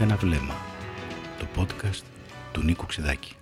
[0.00, 0.54] ένα βλέμμα.
[1.38, 2.02] Το podcast
[2.52, 3.34] του Νίκου Ξιδάκη.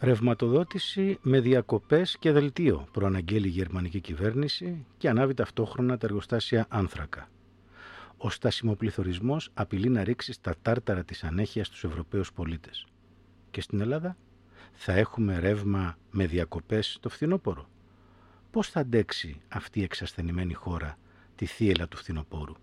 [0.00, 7.28] Ρευματοδότηση με διακοπές και δελτίο προαναγγέλει η γερμανική κυβέρνηση και ανάβει ταυτόχρονα τα εργοστάσια άνθρακα.
[8.22, 12.86] Ο στασιμοπληθωρισμός απειλεί να ρίξει στα τάρταρα της ανέχειας στους Ευρωπαίους πολίτες.
[13.50, 14.16] Και στην Ελλάδα
[14.72, 17.68] θα έχουμε ρεύμα με διακοπές το φθινόπωρο.
[18.50, 20.98] Πώς θα αντέξει αυτή η εξασθενημένη χώρα
[21.34, 22.54] τη θύελα του φθινοπόρου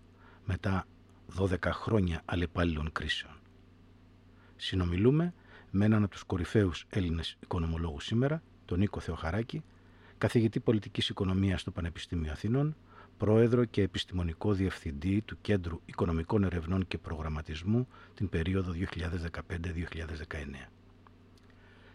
[0.44, 0.86] μετά
[1.38, 3.32] 12 χρόνια αλλεπάλληλων κρίσεων;
[4.56, 5.34] Συνομιλούμε
[5.70, 9.62] με έναν από τους κορυφαίους Έλληνες οικονομολόγους σήμερα, τον Νίκο Θεοχαράκη,
[10.18, 12.76] καθηγητή πολιτικής οικονομίας στο Πανεπιστήμιο Αθηνών,
[13.18, 18.78] πρόεδρο και επιστημονικό διευθυντή του Κέντρου Οικονομικών Ερευνών και Προγραμματισμού την περίοδο 2015-2019.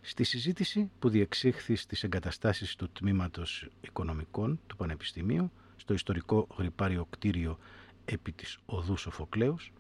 [0.02, 7.58] Στη συζήτηση που διεξήχθη στις εγκαταστάσεις του Τμήματος Οικονομικών του Πανεπιστημίου, στο ιστορικό γρυπάριο κτίριο
[8.06, 9.72] επί της Οδού Σοφοκλέους,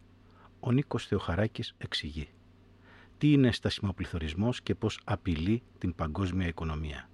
[0.59, 2.30] ο Νίκος Θεοχαράκης εξηγεί
[3.23, 7.09] τι είναι στασιμοπληθωρισμός και πώς απειλεί την παγκόσμια οικονομία.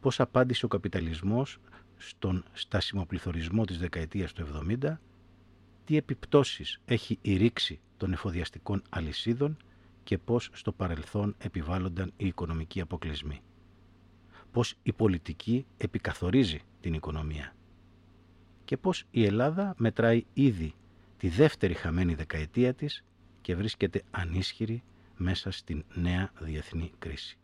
[0.00, 1.58] Πώς απάντησε ο καπιταλισμός
[1.98, 4.46] στον στασιμοπληθωρισμό της δεκαετίας του
[4.80, 4.98] 70,
[5.84, 9.56] τι επιπτώσεις έχει η ρήξη των εφοδιαστικών αλυσίδων
[10.04, 13.40] και πώς στο παρελθόν επιβάλλονταν οι οικονομικοί αποκλεισμοί.
[14.52, 17.52] Πώς η πολιτική επικαθορίζει την οικονομία
[18.64, 20.74] και πώς η Ελλάδα μετράει ήδη
[21.18, 23.04] τη δεύτερη χαμένη δεκαετία της
[23.40, 24.82] και βρίσκεται ανίσχυρη
[25.16, 27.38] μέσα στην νέα διεθνή κρίση.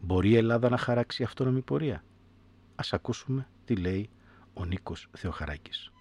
[0.00, 2.04] Μπορεί η Ελλάδα να χαράξει αυτόνομη πορεία;
[2.82, 4.10] Ας ακούσουμε τι λέει
[4.54, 5.92] ο Νίκος Θεοχαράκης.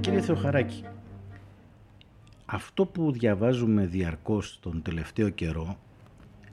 [0.00, 0.84] Κύριε Θεοχαράκη,
[2.46, 5.78] αυτό που διαβάζουμε διαρκώς τον τελευταίο καιρό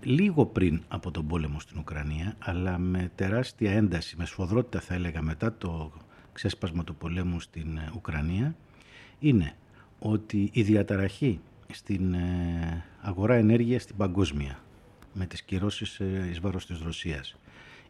[0.02, 5.22] λίγο πριν από τον πόλεμο στην Ουκρανία, αλλά με τεράστια ένταση, με σφοδρότητα θα έλεγα
[5.22, 5.92] μετά το
[6.34, 8.56] ξέσπασμα του πολέμου στην ε, Ουκρανία,
[9.20, 9.56] είναι
[10.00, 11.40] ότι η διαταραχή
[11.72, 14.60] στην ε, αγορά ενέργειας στην παγκόσμια,
[15.14, 17.36] με τις κυρώσεις ε, εις βάρος της Ρωσίας,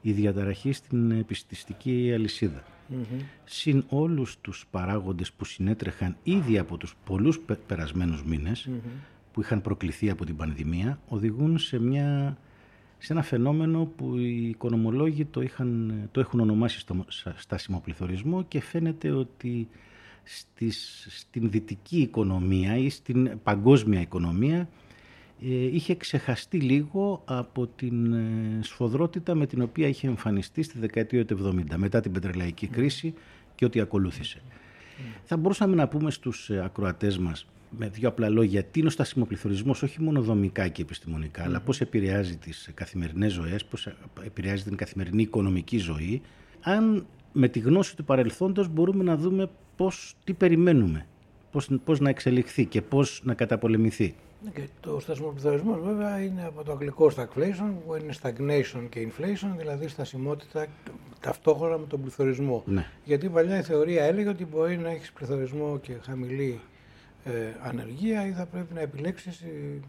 [0.01, 3.21] η διαταραχή στην επιστηστική αλυσίδα, mm-hmm.
[3.43, 8.23] συν όλους τους παράγοντες που συνέτρεχαν ήδη από τους πολλούς περασμένους
[9.31, 12.37] που είχαν προκληθεί από την πανδημία οδηγούν σε, μια,
[13.03, 19.11] σε ένα φαινόμενο που οι οικονομολόγοι το, είχαν, το έχουν ονομάσει στο στασιμοπληθωρισμό και φαίνεται
[19.11, 19.67] ότι
[20.23, 24.69] στις, στην δυτική οικονομία ή στην παγκόσμια οικονομία
[25.41, 31.25] ε, είχε ξεχαστεί λίγο από την ε, σφοδρότητα με την οποία είχε εμφανιστεί στη δεκαετία
[31.25, 33.13] του 70 μετά την πετρελαϊκή κρίση
[33.55, 34.41] και ό,τι ακολούθησε.
[35.23, 37.45] Θα μπορούσαμε να πούμε στους ε, ακροατές μας
[37.77, 41.81] με δύο απλά λόγια, τι είναι ο στασιμοπληθωρισμό, όχι μόνο δομικά και επιστημονικά, αλλά πώς
[41.81, 43.87] επηρεάζει τις καθημερινές ζωές, πώς
[44.25, 46.21] επηρεάζει την καθημερινή οικονομική ζωή,
[46.61, 51.05] αν με τη γνώση του παρελθόντος μπορούμε να δούμε πώς, τι περιμένουμε,
[51.51, 54.15] πώς, πώς να εξελιχθεί και πώς να καταπολεμηθεί.
[54.43, 59.55] Ναι, και το στασιμοπληθωρισμός βέβαια είναι από το αγγλικό stagflation που είναι stagnation και inflation,
[59.57, 60.67] δηλαδή στασιμότητα
[61.19, 62.63] ταυτόχρονα με τον πληθωρισμό.
[62.65, 62.85] Ναι.
[63.03, 66.59] Γιατί παλιά η θεωρία έλεγε ότι μπορεί να έχεις πληθωρισμό και χαμηλή
[67.23, 69.79] ε, ανεργία ή θα πρέπει να επιλέξεις ε,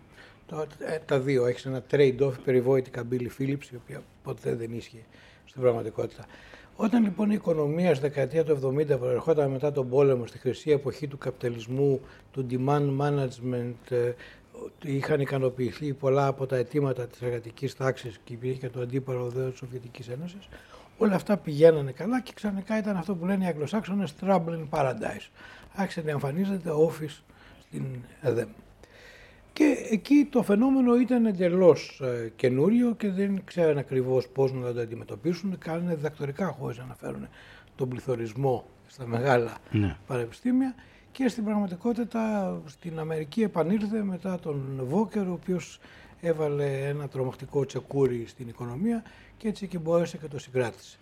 [0.46, 1.46] το, ε, τα δύο.
[1.46, 5.00] Έχεις ένα trade-off περιβόητη καμπύλη Philips, η οποία ποτέ δεν ίσχυε
[5.44, 6.26] στην πραγματικότητα.
[6.76, 11.06] Όταν λοιπόν η οικονομία στη δεκαετία του 70 προερχόταν μετά τον πόλεμο, στη χρυσή εποχή
[11.06, 12.00] του καπιταλισμού,
[12.32, 14.12] του demand management, ε,
[14.82, 19.48] είχαν ικανοποιηθεί πολλά από τα αιτήματα της εργατικής τάξης και υπήρχε και το αντίπαρο δέο
[19.48, 20.48] της Σοβιετικής Ένωσης,
[20.98, 25.28] όλα αυτά πηγαίνανε καλά και ξαφνικά ήταν αυτό που λένε οι Αγγλοσάξονες trouble in paradise
[25.74, 27.22] άρχισε να εμφανίζεται office
[27.60, 27.84] στην
[28.20, 28.48] ΕΔΕΜ.
[29.52, 34.80] Και εκεί το φαινόμενο ήταν εντελώς ε, καινούριο και δεν ξέραν ακριβώς πώς να το
[34.80, 35.58] αντιμετωπίσουν.
[35.58, 37.28] Κάνουν διδακτορικά χωρίς να αναφέρουν
[37.76, 39.96] τον πληθωρισμό στα μεγάλα ναι.
[40.06, 40.74] πανεπιστήμια.
[41.12, 45.80] Και στην πραγματικότητα στην Αμερική επανήλθε μετά τον Βόκερ, ο οποίος
[46.20, 49.04] έβαλε ένα τρομακτικό τσεκούρι στην οικονομία
[49.36, 50.98] και έτσι και μπόρεσε και το συγκράτησε.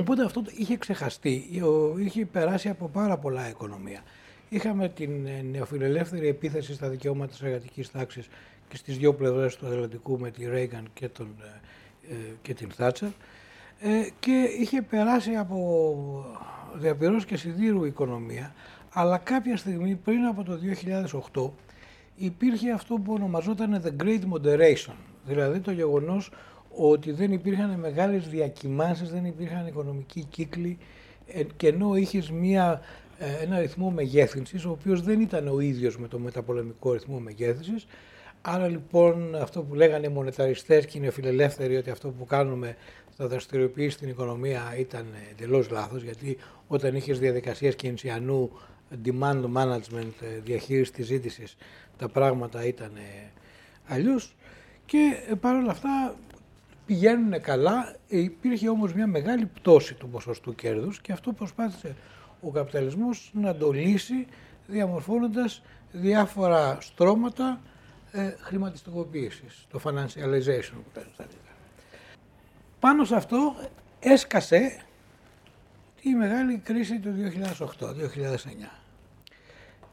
[0.00, 1.62] Οπότε αυτό είχε ξεχαστεί,
[1.98, 4.02] είχε περάσει από πάρα πολλά οικονομία.
[4.48, 8.28] Είχαμε την ε, νεοφιλελεύθερη επίθεση στα δικαιώματα της εργατικής τάξης
[8.68, 11.28] και στις δύο πλευρές του Ατλαντικού με τη Ρέιγκαν και, τον,
[12.08, 13.08] ε, ε, και την Θάτσερ
[14.18, 16.36] και είχε περάσει από
[16.74, 18.54] διαπυρός και σιδήρου οικονομία
[18.98, 20.58] αλλά κάποια στιγμή πριν από το
[21.34, 21.50] 2008
[22.16, 24.94] υπήρχε αυτό που ονομαζόταν The Great Moderation.
[25.24, 26.30] Δηλαδή το γεγονός
[26.70, 30.78] ότι δεν υπήρχαν μεγάλες διακοιμάνσεις, δεν υπήρχαν οικονομικοί κύκλοι
[31.26, 32.80] ε, και ενώ είχες μια,
[33.18, 37.86] ε, ένα ρυθμό μεγέθυνσης, ο οποίος δεν ήταν ο ίδιος με το μεταπολεμικό ρυθμό μεγέθυνσης,
[38.48, 42.76] Άρα λοιπόν αυτό που λέγανε οι μονεταριστές και οι νεοφιλελεύθεροι ότι αυτό που κάνουμε
[43.16, 48.50] θα δραστηριοποιήσει την οικονομία ήταν εντελώς λάθος γιατί όταν είχες διαδικασίες κινησιανού
[49.04, 51.56] demand management, ε, διαχείριση της ζήτησης,
[51.98, 52.92] τα πράγματα ήταν
[53.86, 54.34] αλλιώς
[54.86, 56.16] και παρόλα αυτά
[56.86, 57.96] πηγαίνουν καλά.
[58.08, 61.96] Υπήρχε όμως μια μεγάλη πτώση του ποσοστού κέρδους και αυτό προσπάθησε
[62.40, 64.26] ο καπιταλισμός να το λύσει
[64.66, 65.62] διαμορφώνοντας
[65.92, 67.60] διάφορα στρώματα
[68.12, 71.00] ε, χρηματιστικοποίησης, το financialization που
[72.80, 73.56] Πάνω σε αυτό
[74.00, 74.76] έσκασε
[76.08, 77.14] η μεγάλη κρίση του
[77.78, 77.86] 2008-2009.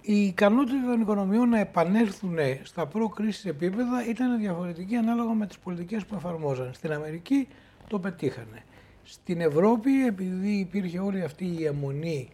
[0.01, 6.05] Η ικανότητα των οικονομιών να επανέλθουν στα προ-κρίσης επίπεδα ήταν διαφορετική ανάλογα με τις πολιτικές
[6.05, 6.73] που εφαρμόζαν.
[6.73, 7.47] Στην Αμερική
[7.87, 8.63] το πετύχανε.
[9.03, 12.29] Στην Ευρώπη, επειδή υπήρχε όλη αυτή η αιμονή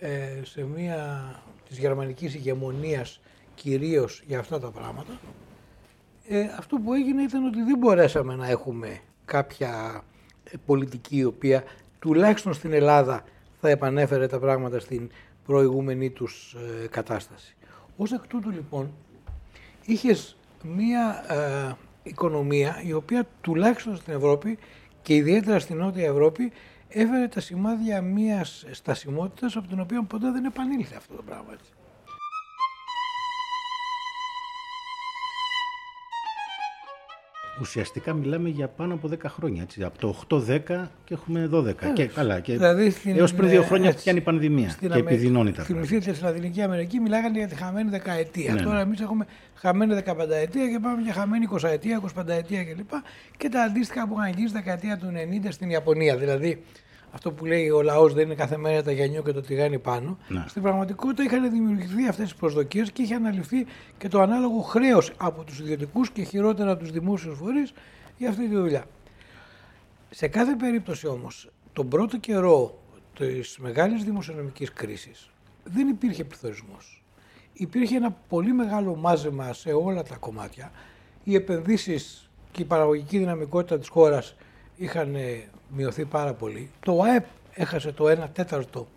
[0.00, 1.24] ε, σε μια
[1.68, 3.20] της γερμανικής ηγεμονίας
[3.54, 5.20] κυρίως για αυτά τα πράγματα,
[6.28, 10.02] ε, αυτό που έγινε ήταν ότι δεν μπορέσαμε να έχουμε κάποια
[10.44, 11.64] ε, πολιτική η οποία
[12.02, 13.24] τουλάχιστον στην Ελλάδα
[13.60, 15.10] θα επανέφερε τα πράγματα στην
[15.46, 17.56] προηγούμενη τους ε, κατάσταση.
[17.96, 18.92] Ως εκ τούτου λοιπόν
[19.84, 24.58] είχες μία ε, οικονομία η οποία τουλάχιστον στην Ευρώπη
[25.02, 26.52] και ιδιαίτερα στην Νότια Ευρώπη
[26.88, 31.52] έφερε τα σημάδια μιας στασιμότητας από την οποία ποτέ δεν επανήλθε αυτό το πράγμα.
[37.62, 39.62] Ουσιαστικά μιλάμε για πάνω από 10 χρόνια.
[39.62, 39.84] Έτσι.
[39.84, 40.60] Από το 8-10
[41.04, 41.74] και έχουμε 12.
[41.94, 42.40] Και καλά.
[42.40, 45.86] Και δηλαδή στην, έως πριν δύο χρόνια πιάνει η πανδημία και Αμερική, επιδεινώνει τα πράγματα.
[45.86, 48.54] Θυμηθείτε στην Λατινική Αμερική μιλάγανε για τη χαμένη δεκαετία.
[48.54, 48.82] Ναι, Τώρα ναι.
[48.82, 52.90] εμείς έχουμε χαμένη 15 ετία και πάμε για χαμένη 20 ετία, 25 ετία κλπ.
[52.90, 52.96] Και,
[53.36, 55.12] και τα αντίστοιχα που είχαν γίνει στη δεκαετία του
[55.44, 56.16] 90 στην Ιαπωνία.
[56.16, 56.62] Δηλαδή
[57.12, 60.18] αυτό που λέει ο λαός δεν είναι κάθε μέρα τα γενιό και το τηγάνι πάνω.
[60.28, 60.44] Ναι.
[60.48, 63.66] Στην πραγματικότητα είχαν δημιουργηθεί αυτές τις προσδοκίες και είχε αναλυφθεί
[63.98, 67.72] και το ανάλογο χρέος από τους ιδιωτικούς και χειρότερα από τους δημόσιους φορείς
[68.18, 68.84] για αυτή τη δουλειά.
[70.10, 72.78] Σε κάθε περίπτωση όμως, τον πρώτο καιρό
[73.18, 75.30] της μεγάλης δημοσιονομικής κρίσης
[75.64, 77.02] δεν υπήρχε πληθωρισμός.
[77.52, 80.70] Υπήρχε ένα πολύ μεγάλο μάζεμα σε όλα τα κομμάτια.
[81.24, 84.36] Οι επενδύσεις και η παραγωγική δυναμικότητα της χώρας
[84.82, 85.16] είχαν
[85.68, 86.70] μειωθεί πάρα πολύ.
[86.80, 87.24] Το ΑΕΠ
[87.54, 88.88] έχασε το 1 τέταρτο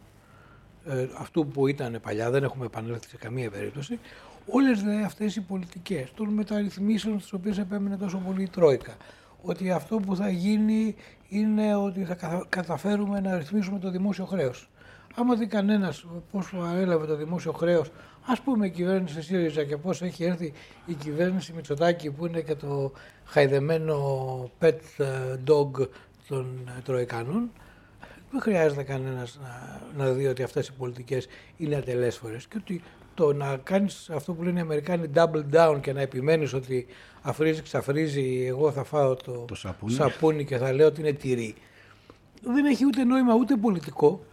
[0.88, 4.00] ε, αυτού που ήταν παλιά, δεν έχουμε επανέλθει σε καμία περίπτωση.
[4.46, 8.96] Όλες αυτές οι πολιτικές των μεταρρυθμίσεων στις οποίες επέμενε τόσο πολύ η Τρόικα,
[9.42, 10.96] ότι αυτό που θα γίνει
[11.30, 14.70] είναι ότι θα καταφέρουμε να ρυθμίσουμε το δημόσιο χρέος.
[15.16, 16.44] Άμα δει κανένας πώ
[16.76, 17.92] έλαβε το δημόσιο χρέος,
[18.26, 20.54] ας πούμε η κυβέρνηση ΣΥΡΙΖΑ και πώ έχει έρθει
[20.86, 22.92] η κυβέρνηση Μητσοτάκη που είναι και το
[23.26, 24.80] χαϊδεμένο pet
[25.48, 25.88] dog
[26.28, 27.52] των Τροϊκανών,
[28.32, 31.28] δεν χρειάζεται κανένας να, να δει ότι αυτές οι πολιτικές
[31.58, 32.82] είναι ατελέσφορες και ότι
[33.14, 36.86] το να κάνεις αυτό που λένε οι Αμερικάνοι double down και να επιμένεις ότι
[37.22, 39.94] αφρίζει, ξαφρίζει, εγώ θα φάω το, το σαπούνι.
[39.94, 41.56] σαπούνι και θα λέω ότι είναι τυρί.
[42.42, 44.26] Δεν έχει ούτε νόημα ούτε πολιτικό,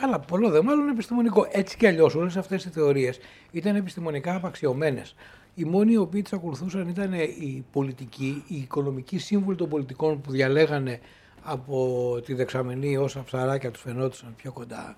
[0.00, 1.46] Καλά, πολλό δε μάλλον επιστημονικό.
[1.50, 3.18] Έτσι κι αλλιώς όλες αυτές οι θεωρίες
[3.50, 5.14] ήταν επιστημονικά απαξιωμένες.
[5.54, 10.30] Οι μόνοι οι οποίοι τις ακολουθούσαν ήταν οι πολιτικοί, οι οικονομικοί σύμβουλοι των πολιτικών που
[10.30, 11.00] διαλέγανε
[11.42, 14.96] από τη δεξαμενή όσα ψαράκια τους φαινόντουσαν πιο κοντά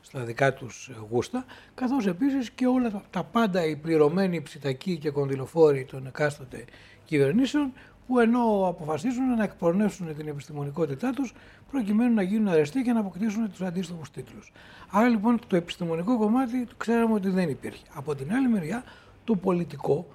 [0.00, 1.44] στα δικά τους γούστα,
[1.74, 6.64] καθώς επίσης και όλα τα πάντα οι πληρωμένοι ψητακοί και κονδυλοφόροι των εκάστοτε
[7.04, 7.72] κυβερνήσεων
[8.06, 11.34] που ενώ αποφασίζουν να εκπορνεύσουν την επιστημονικότητά τους
[11.70, 14.52] προκειμένου να γίνουν αρεστοί και να αποκτήσουν τους αντίστοιχους τίτλους.
[14.90, 17.84] Άρα λοιπόν το επιστημονικό κομμάτι ξέραμε ότι δεν υπήρχε.
[17.94, 18.84] Από την άλλη μεριά
[19.24, 20.06] το πολιτικό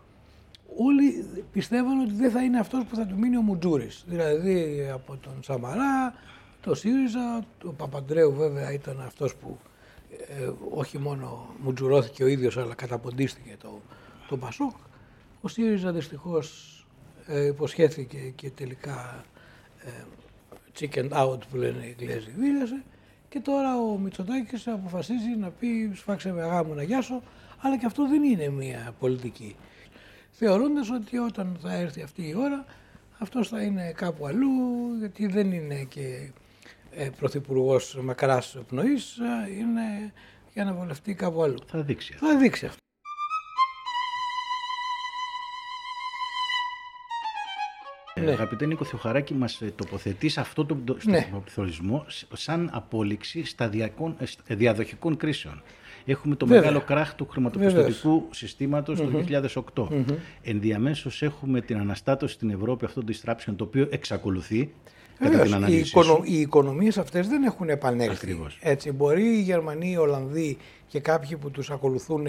[0.77, 4.03] όλοι πιστεύαν ότι δεν θα είναι αυτός που θα του μείνει ο Μουτζούρης.
[4.08, 6.13] Δηλαδή από τον Σαμαρά,
[6.62, 9.58] το ΣΥΡΙΖΑ, ο Παπαντρέου βέβαια ήταν αυτός που
[10.27, 13.81] ε, όχι μόνο μουτζουρώθηκε ο ίδιος αλλά καταποντίστηκε το,
[14.27, 14.75] το Πασόκ.
[15.41, 16.78] Ο ΣΥΡΙΖΑ δυστυχώς
[17.29, 19.25] ε, υποσχέθηκε και τελικά
[19.86, 20.03] ε,
[20.79, 22.83] chicken out που λένε οι Εγγλέζοι δίλιασε
[23.29, 27.21] και τώρα ο Μητσοτάκης αποφασίζει να πει σφάξε με αγάμου να γιάσω
[27.62, 29.55] αλλά και αυτό δεν είναι μια πολιτική
[30.31, 32.65] θεωρώντας ότι όταν θα έρθει αυτή η ώρα
[33.17, 34.50] αυτός θα είναι κάπου αλλού
[35.00, 36.31] γιατί δεν είναι και
[36.91, 40.13] ε, πρωθυπουργός μακράς πνοής, ε, είναι
[40.53, 41.57] για να βολευτεί κάπου αλλού.
[41.67, 42.27] Θα δείξει αυτό.
[42.27, 42.77] Θα δείξει αυτό.
[48.20, 48.32] Ναι.
[48.32, 51.28] Αγαπητέ Νίκο Θεοχαράκη, μας ε, τοποθετείς αυτό το ναι.
[51.44, 55.62] πληθωρισμό σαν απόλυξη σταδιακών, διαδοχικών κρίσεων.
[56.06, 59.10] Έχουμε το μεγάλο κράχ του χρηματοπιστωτικού συστήματος το
[59.76, 59.84] 2008.
[59.84, 60.16] Mm-hmm.
[60.42, 64.72] Ενδιαμέσως έχουμε την αναστάτωση στην Ευρώπη αυτό το disruption το οποίο εξακολουθεί
[65.20, 68.14] κατά την οι, οικονο, οι οικονομίες αυτές δεν έχουν επανέλθει.
[68.16, 68.58] Ακριβώς.
[68.62, 70.58] Έτσι, μπορεί οι Γερμανοί, οι Ολλανδοί
[70.88, 72.28] και κάποιοι που τους ακολουθούν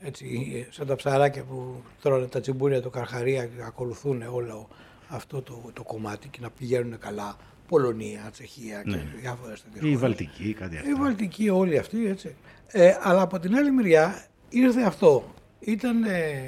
[0.00, 4.68] έτσι, σαν τα ψαράκια που τρώνε τα τσιμπούρια του Καρχαρία και ακολουθούν όλο
[5.08, 7.36] αυτό το, το κομμάτι και να πηγαίνουν καλά.
[7.68, 9.04] Πολωνία, Τσεχία και ναι.
[9.20, 10.88] διάφορε τέτοιε Η Βαλτική, κάτι αυτό.
[10.90, 12.34] Η Βαλτική, όλοι αυτοί έτσι.
[12.66, 15.34] Ε, αλλά από την άλλη μεριά ήρθε αυτό.
[15.60, 16.40] Ήταν ε,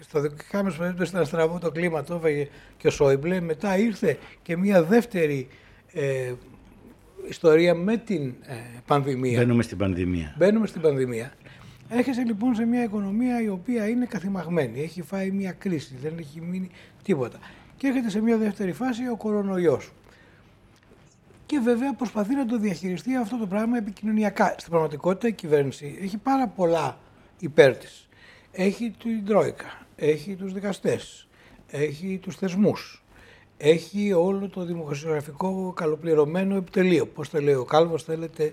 [0.00, 3.40] στο δικά μα περίπτωση ήταν στραβό το κλίμα, το έφαγε και ο Σόιμπλε.
[3.40, 5.48] Μετά ήρθε και μια δεύτερη
[5.92, 6.32] ε,
[7.28, 8.54] ιστορία με την ε,
[8.86, 9.38] πανδημία.
[9.38, 10.34] Μπαίνουμε στην πανδημία.
[10.38, 11.32] Μπαίνουμε στην πανδημία.
[11.94, 14.80] Έχεσαι λοιπόν σε μια οικονομία η οποία είναι καθημαγμένη.
[14.80, 16.70] Έχει φάει μια κρίση, δεν έχει μείνει
[17.02, 17.38] τίποτα.
[17.76, 19.92] Και έρχεται σε μια δεύτερη φάση ο κορονοϊός.
[21.46, 24.54] Και βέβαια προσπαθεί να το διαχειριστεί αυτό το πράγμα επικοινωνιακά.
[24.58, 26.98] Στην πραγματικότητα η κυβέρνηση έχει πάρα πολλά
[27.38, 28.08] υπέρ της.
[28.52, 31.28] Έχει την Τρόικα, έχει τους δικαστές,
[31.70, 33.04] έχει τους θεσμούς,
[33.56, 37.06] έχει όλο το δημοσιογραφικό καλοπληρωμένο επιτελείο.
[37.06, 38.52] Πώς το λέει ο Κάλβος, θέλετε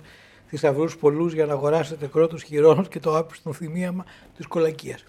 [0.49, 4.05] θησαυρούς πολλούς για να αγοράσετε κρότους χειρών και το άπιστο θυμίαμα
[4.37, 5.03] της κολακίας.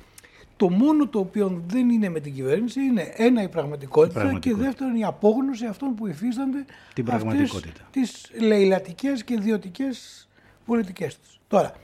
[0.56, 4.94] Το μόνο το οποίο δεν είναι με την κυβέρνηση είναι ένα η πραγματικότητα, και δεύτερον
[4.94, 7.88] η απόγνωση αυτών που υφίστανται την πραγματικότητα.
[7.90, 10.28] τις λαιλατικές και ιδιωτικές
[10.66, 11.40] πολιτικές τους.
[11.48, 11.74] Τώρα,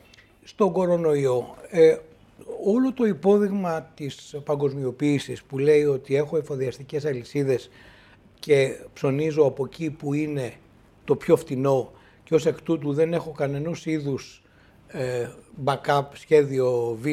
[0.45, 1.97] στον κορονοϊό, ε,
[2.65, 7.71] όλο το υπόδειγμα της παγκοσμιοποίησης που λέει ότι έχω εφοδιαστικές αλυσίδες
[8.39, 10.53] και ψωνίζω από εκεί που είναι
[11.05, 11.93] το πιο φτηνό
[12.27, 14.43] και ως εκ τούτου δεν έχω κανενός είδους
[14.89, 15.29] ε,
[15.65, 17.07] backup, σχέδιο Β,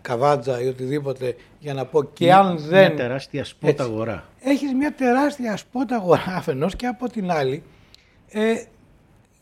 [0.00, 2.86] καβάτζα ή οτιδήποτε για να πω και μια, αν δεν...
[2.86, 4.28] Μια τεράστια σπότα αγορά.
[4.40, 7.62] Έχεις μια τεράστια σπότα αγορά αφενός και από την άλλη.
[8.28, 8.62] Ε,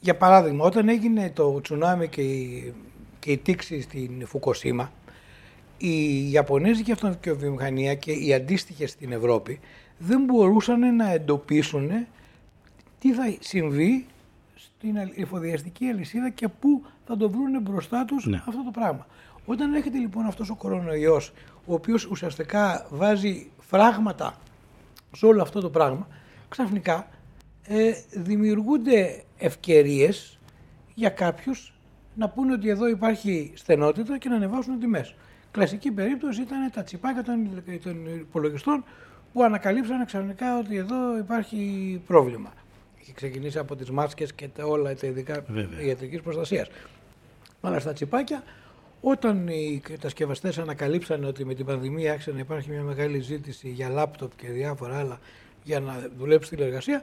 [0.00, 2.74] για παράδειγμα, όταν έγινε το τσουνάμι και η,
[3.18, 4.92] και η τήξη στην Φουκοσίμα,
[5.78, 9.60] η Ιαπωνέζικη αυτοβιομηχανία και οι αντίστοιχες στην Ευρώπη
[9.98, 11.90] δεν μπορούσαν να εντοπίσουν
[12.98, 14.06] τι θα συμβεί
[14.86, 18.42] στην εφοδιαστική αλυσίδα και πού θα το βρουν μπροστά τους ναι.
[18.46, 19.06] αυτό το πράγμα.
[19.44, 21.32] Όταν έρχεται λοιπόν αυτός ο κορονοϊός,
[21.66, 24.34] ο οποίος ουσιαστικά βάζει φράγματα
[25.16, 26.08] σε όλο αυτό το πράγμα,
[26.48, 27.08] ξαφνικά
[27.62, 30.38] ε, δημιουργούνται ευκαιρίες
[30.94, 31.74] για κάποιους
[32.14, 35.14] να πούνε ότι εδώ υπάρχει στενότητα και να ανεβάσουν τιμές.
[35.50, 38.84] Κλασική περίπτωση ήταν τα τσιπάκια των, των υπολογιστών
[39.32, 42.52] που ανακαλύψαν ξαφνικά ότι εδώ υπάρχει πρόβλημα.
[43.06, 45.44] Έχει ξεκινήσει από τις μάσκες και τα όλα τα ειδικά
[45.86, 46.68] ιατρικής προστασίας.
[47.60, 48.42] Αλλά στα τσιπάκια
[49.00, 53.88] όταν οι κατασκευαστές ανακαλύψαν ότι με την πανδημία άρχισε να υπάρχει μια μεγάλη ζήτηση για
[53.88, 55.20] λάπτοπ και διάφορα άλλα
[55.62, 57.02] για να δουλέψει τηλεργασία.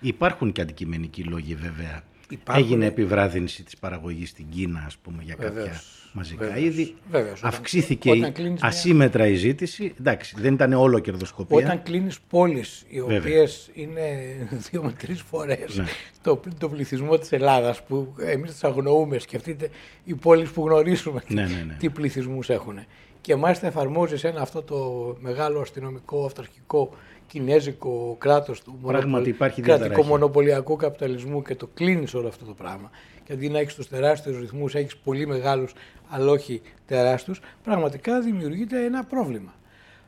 [0.00, 2.02] Υπάρχουν και αντικειμενικοί λόγοι βέβαια.
[2.30, 2.64] Υπάρχουν...
[2.64, 5.80] Έγινε επιβράδυνση της παραγωγής στην Κίνα ας πούμε για κάποια
[6.12, 6.94] μαζικά βεβαίως, είδη.
[7.10, 9.94] Βεβαίως, Αυξήθηκε όταν ασύμετρα η ζήτηση.
[9.98, 11.56] Εντάξει, δεν ήταν όλο κερδοσκοπία.
[11.56, 14.00] Όταν κλείνεις πόλεις οι οποίες είναι
[14.70, 15.84] δύο με τρεις φορές ναι.
[16.22, 19.68] το, το πληθυσμό της Ελλάδας που εμείς τις αγνοούμε, σκεφτείτε
[20.04, 21.76] οι πόλεις που γνωρίζουμε ναι, ναι, ναι.
[21.78, 22.78] τι πληθυσμούς έχουν.
[23.20, 26.90] Και μάλιστα εφαρμόζει ένα αυτό το μεγάλο αστυνομικό, αυταρχικό
[27.30, 32.90] κινέζικο κράτος του Πράγματι, κρατικό μονοπωλιακού καπιταλισμού και το κλείνεις όλο αυτό το πράγμα.
[33.24, 35.72] Και αντί να έχεις τους τεράστιους ρυθμούς, έχεις πολύ μεγάλους
[36.08, 39.54] αλλά όχι τεράστιους, πραγματικά δημιουργείται ένα πρόβλημα.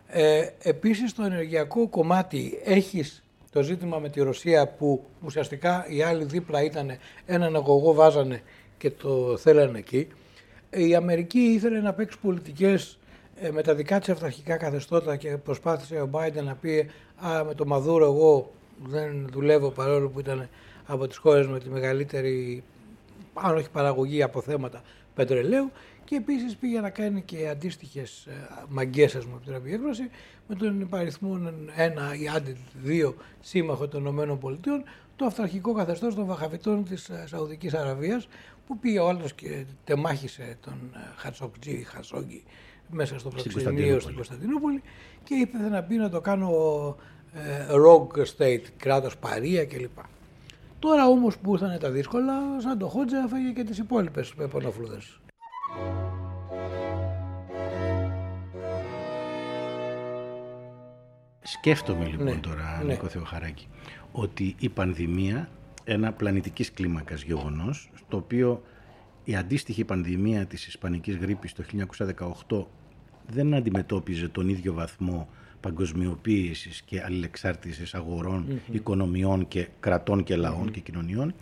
[0.06, 6.24] Ε, επίσης στο ενεργειακό κομμάτι έχεις το ζήτημα με τη Ρωσία που ουσιαστικά οι άλλοι
[6.24, 6.90] δίπλα ήταν
[7.26, 8.42] έναν αγωγό βάζανε
[8.78, 10.08] και το θέλανε εκεί.
[10.70, 12.98] Η Αμερική ήθελε να παίξει πολιτικές
[13.40, 16.90] ε, με τα δικά της αυταρχικά καθεστώτα και προσπάθησε ο Biden να πει
[17.26, 18.52] «Α, με το Μαδούρο εγώ
[18.86, 20.48] δεν δουλεύω παρόλο που ήταν
[20.86, 22.62] από τις χώρες με τη μεγαλύτερη,
[23.34, 24.82] αν όχι παραγωγή από θέματα
[25.14, 25.70] πετρελαίου.
[26.04, 28.32] Και επίσης πήγε να κάνει και αντίστοιχες ε,
[28.68, 30.10] μαγκές, ας πούμε, επιτρέπει η έκφραση,
[30.48, 34.58] με τον υπαριθμό ένα ή άντε δύο σύμμαχο των ΗΠΑ,
[35.16, 38.28] το αυταρχικό καθεστώς των Βαχαβητών της ε, Σαουδικής Αραβίας,
[38.66, 42.42] που πήγε ο άλλος και τεμάχησε τον ε, Χατσοκτζή, Χασόγκη,
[42.92, 44.82] μέσα στο προξενείο στην Κωνσταντινούπολη
[45.24, 46.50] και είπε να πει να το κάνω
[47.32, 49.98] ε, rogue state, κράτος παρία κλπ.
[50.78, 55.20] Τώρα όμως που ήρθαν τα δύσκολα, σαν το Χότζε έφαγε και τις υπόλοιπες πεπονοφλούδες.
[61.42, 62.92] Σκέφτομαι λοιπόν ναι, τώρα, ναι.
[62.92, 63.68] Νίκο Θεοχαράκη,
[64.12, 65.48] ότι η πανδημία,
[65.84, 68.62] ένα πλανητικής κλίμακας γεγονός, στο οποίο
[69.24, 71.64] η αντίστοιχη πανδημία της Ισπανικής γρήπης το
[72.48, 72.64] 1918
[73.28, 75.28] δεν αντιμετώπιζε τον ίδιο βαθμό
[75.60, 77.94] παγκοσμιοποίησης και αλληλεξάρτησης
[78.70, 81.34] οικονομιών και κρατών και λαών και κοινωνιών,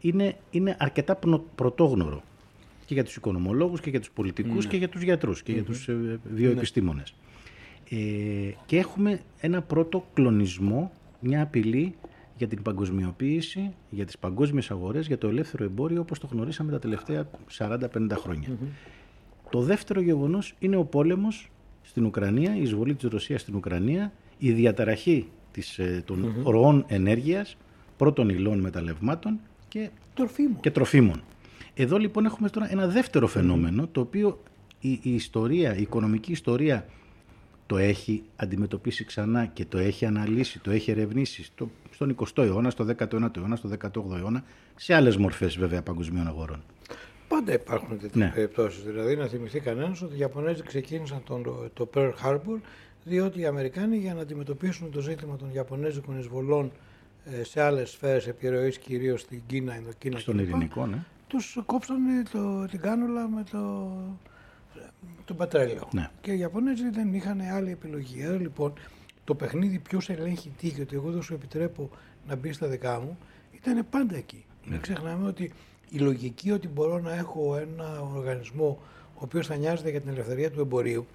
[0.00, 1.18] είναι, είναι αρκετά
[1.54, 2.22] πρωτόγνωρο
[2.84, 4.70] και για τους οικονομολόγους και για τους πολιτικούς ναι.
[4.70, 7.14] και για τους γιατρούς και για τους ε, βιοεπιστήμονες.
[7.90, 7.96] Ε,
[8.66, 11.94] και έχουμε ένα πρώτο κλονισμό, μια απειλή
[12.36, 16.78] για την παγκοσμιοποίηση, για τις παγκόσμιες αγορές, για το ελεύθερο εμπόριο όπως το γνωρίσαμε τα
[16.78, 18.48] τελευταία 40-50 χρόνια.
[19.50, 21.50] Το δεύτερο γεγονός είναι ο πόλεμος
[21.82, 26.84] στην Ουκρανία, η εισβολή της Ρωσίας στην Ουκρανία, η διαταραχή της, ε, των mm ροών
[26.88, 27.56] ενέργειας,
[27.96, 30.60] πρώτων υλών μεταλλευμάτων και τροφίμων.
[30.60, 31.22] και τροφίμων.
[31.74, 34.42] Εδώ λοιπόν έχουμε τώρα ένα δεύτερο φαινόμενο, το οποίο
[34.80, 36.86] η, η ιστορία, η οικονομική ιστορία
[37.66, 42.70] το έχει αντιμετωπίσει ξανά και το έχει αναλύσει, το έχει ερευνήσει στο, στον 20ο αιώνα,
[42.70, 44.44] στο 19ο αιώνα, στο 18ο αιώνα,
[44.76, 46.62] σε άλλες μορφές βέβαια παγκοσμίων αγορών.
[47.30, 48.32] Πάντα υπάρχουν τέτοιες ναι.
[48.34, 48.82] περιπτώσεις.
[48.82, 52.58] Δηλαδή, να θυμηθεί κανένας ότι οι Ιαπωνέζοι ξεκίνησαν τον, το Pearl Harbor
[53.04, 56.72] διότι οι Αμερικάνοι για να αντιμετωπίσουν το ζήτημα των Ιαπωνέζικων εισβολών
[57.24, 61.04] ε, σε άλλες σφαίρες επιρροής, κυρίως στην Κίνα, Ινδοκίνα Στον Ειρηνικό, ναι.
[61.26, 63.92] Τους κόψανε το, την κάνουλα με το,
[65.24, 65.88] το πετρέλαιο.
[65.92, 66.10] Ναι.
[66.20, 68.24] Και οι Ιαπωνέζοι δεν είχαν άλλη επιλογή.
[68.24, 68.72] Άρα λοιπόν
[69.24, 71.90] το παιχνίδι ποιος ελέγχει τι και ότι εγώ δεν σου επιτρέπω
[72.28, 73.18] να μπεις στα δικά μου
[73.50, 74.44] ήταν πάντα εκεί.
[74.64, 74.70] Ναι.
[74.70, 75.52] Μην ξεχνάμε ότι
[75.90, 78.78] η λογική ότι μπορώ να έχω ένα οργανισμό
[79.14, 81.06] ο οποίος θα νοιάζεται για την ελευθερία του εμπορίου,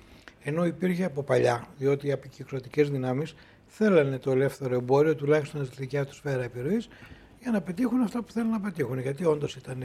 [0.43, 3.35] ενώ υπήρχε από παλιά, διότι οι αποκυκλωτικέ δυνάμεις
[3.67, 6.87] θέλανε το ελεύθερο εμπόριο, τουλάχιστον στη δικιά τους σφαίρα επιρροής,
[7.41, 9.83] για να πετύχουν αυτά που θέλουν να πετύχουν, γιατί όντως ήταν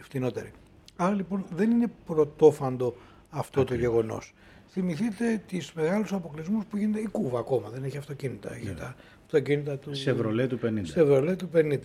[0.00, 0.52] φτηνότεροι.
[0.96, 2.94] Άρα λοιπόν δεν είναι πρωτόφαντο
[3.30, 4.34] αυτό το γεγονός.
[4.68, 7.68] Θυμηθείτε τις μεγάλους αποκλεισμούς που γίνεται η Κούβα ακόμα.
[7.68, 8.54] Δεν έχει αυτοκίνητα.
[8.54, 8.72] Έχει ναι.
[8.72, 8.94] τα
[9.24, 9.94] αυτοκίνητα του.
[9.94, 10.80] Σεβρολέ του 50.
[10.82, 11.76] Σεβρολέ του 50.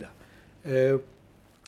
[0.63, 0.95] Ε,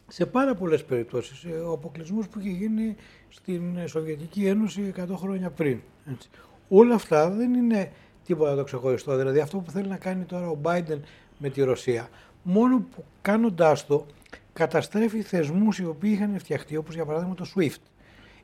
[0.08, 1.44] σε πάρα πολλές περιπτώσεις.
[1.44, 2.96] Ε, ο αποκλεισμός που είχε γίνει
[3.30, 5.80] στην Σοβιετική Ένωση 100 χρόνια πριν.
[6.12, 6.30] Έτσι.
[6.70, 7.92] Όλα αυτά δεν είναι
[8.26, 9.18] τίποτα το ξεχωριστό.
[9.18, 11.00] Δηλαδή αυτό που θέλει να κάνει τώρα ο Biden
[11.38, 12.10] με τη Ρωσία,
[12.44, 14.06] μόνο που κάνοντάς το
[14.54, 17.82] καταστρέφει θεσμούς οι οποίοι είχαν φτιαχτεί, όπως για παράδειγμα το SWIFT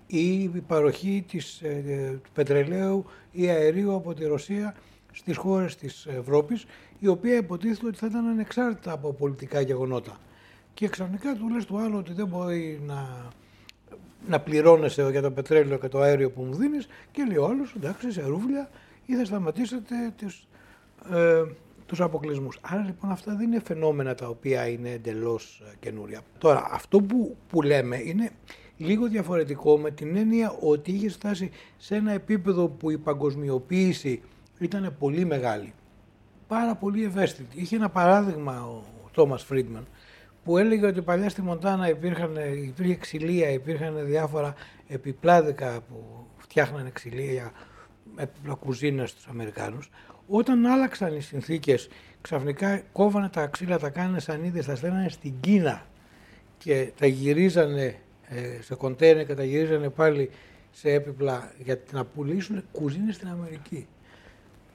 [0.07, 4.75] ή η παροχή της, ε, του πετρελαίου ή αερίου από τη Ρωσία
[5.11, 6.65] στις χώρες της Ευρώπης,
[6.99, 10.17] η οποία υποτίθεται ότι θα ήταν ανεξάρτητα από πολιτικά γεγονότα
[10.73, 13.27] και ξαφνικά του λες του άλλου ότι δεν μπορεί να,
[14.27, 17.73] να πληρώνεσαι για το πετρέλαιο και το αέριο που μου δίνεις και λέει ο άλλος
[17.75, 18.69] εντάξει σε ρούβλια
[19.05, 20.47] ή θα σταματήσετε τις,
[21.11, 21.43] ε,
[21.85, 22.59] τους αποκλεισμούς.
[22.61, 26.21] Άρα λοιπόν αυτά δεν είναι φαινόμενα τα οποία είναι εντελώς ε, καινούρια.
[26.37, 28.31] Τώρα αυτό που, που λέμε είναι
[28.77, 34.21] λίγο διαφορετικό με την έννοια ότι είχε φτάσει σε ένα επίπεδο που η παγκοσμιοποίηση
[34.59, 35.73] ήταν πολύ μεγάλη.
[36.47, 37.61] Πάρα πολύ ευαίσθητη.
[37.61, 38.81] Είχε ένα παράδειγμα ο
[39.11, 39.87] Τόμας Φρίντμαν
[40.43, 44.53] που έλεγε ότι παλιά στη Μοντάνα υπήρχαν, υπήρχε ξυλία, υπήρχαν διάφορα
[44.87, 47.51] επιπλάδικα που φτιάχνανε ξυλία για
[48.15, 49.89] έπιπλα κουζίνα στους Αμερικάνους.
[50.27, 51.89] Όταν άλλαξαν οι συνθήκες,
[52.21, 55.85] ξαφνικά κόβανε τα ξύλα, τα κάνανε σανίδες, τα στέλνανε στην Κίνα
[56.57, 57.95] και τα γυρίζανε
[58.27, 60.29] ε, σε κοντέινερ και τα γυρίζανε πάλι
[60.71, 63.87] σε έπιπλα για να πουλήσουν κουζίνες στην Αμερική.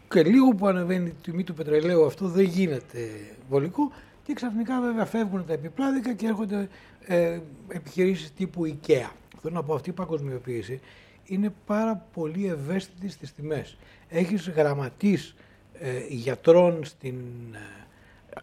[0.08, 3.08] Και λίγο που ανεβαίνει η τιμή του πετρελαίου αυτό δεν γίνεται
[3.48, 3.92] βολικό
[4.28, 6.68] και ξαφνικά βέβαια φεύγουν τα επιπλάδικα και έρχονται
[7.06, 9.10] ε, επιχειρήσεις τύπου IKEA.
[9.42, 10.80] Θέλω να πω αυτή η παγκοσμιοποίηση
[11.24, 13.76] είναι πάρα πολύ ευαίσθητη στις τιμές.
[14.08, 15.34] Έχεις γραμματείς
[15.72, 17.14] ε, γιατρών στην
[17.52, 18.38] ε,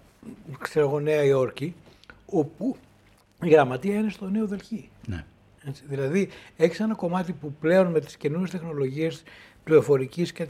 [0.60, 1.76] ξέρω Νέα Υόρκη,
[2.26, 2.78] όπου
[3.44, 4.90] η γραμματεία είναι στο Νέο Δελχή.
[5.08, 5.26] Ναι.
[5.68, 9.24] Έτσι, δηλαδή έχεις ένα κομμάτι που πλέον με τις καινούριες τεχνολογίες
[9.64, 10.48] πληροφορικής και,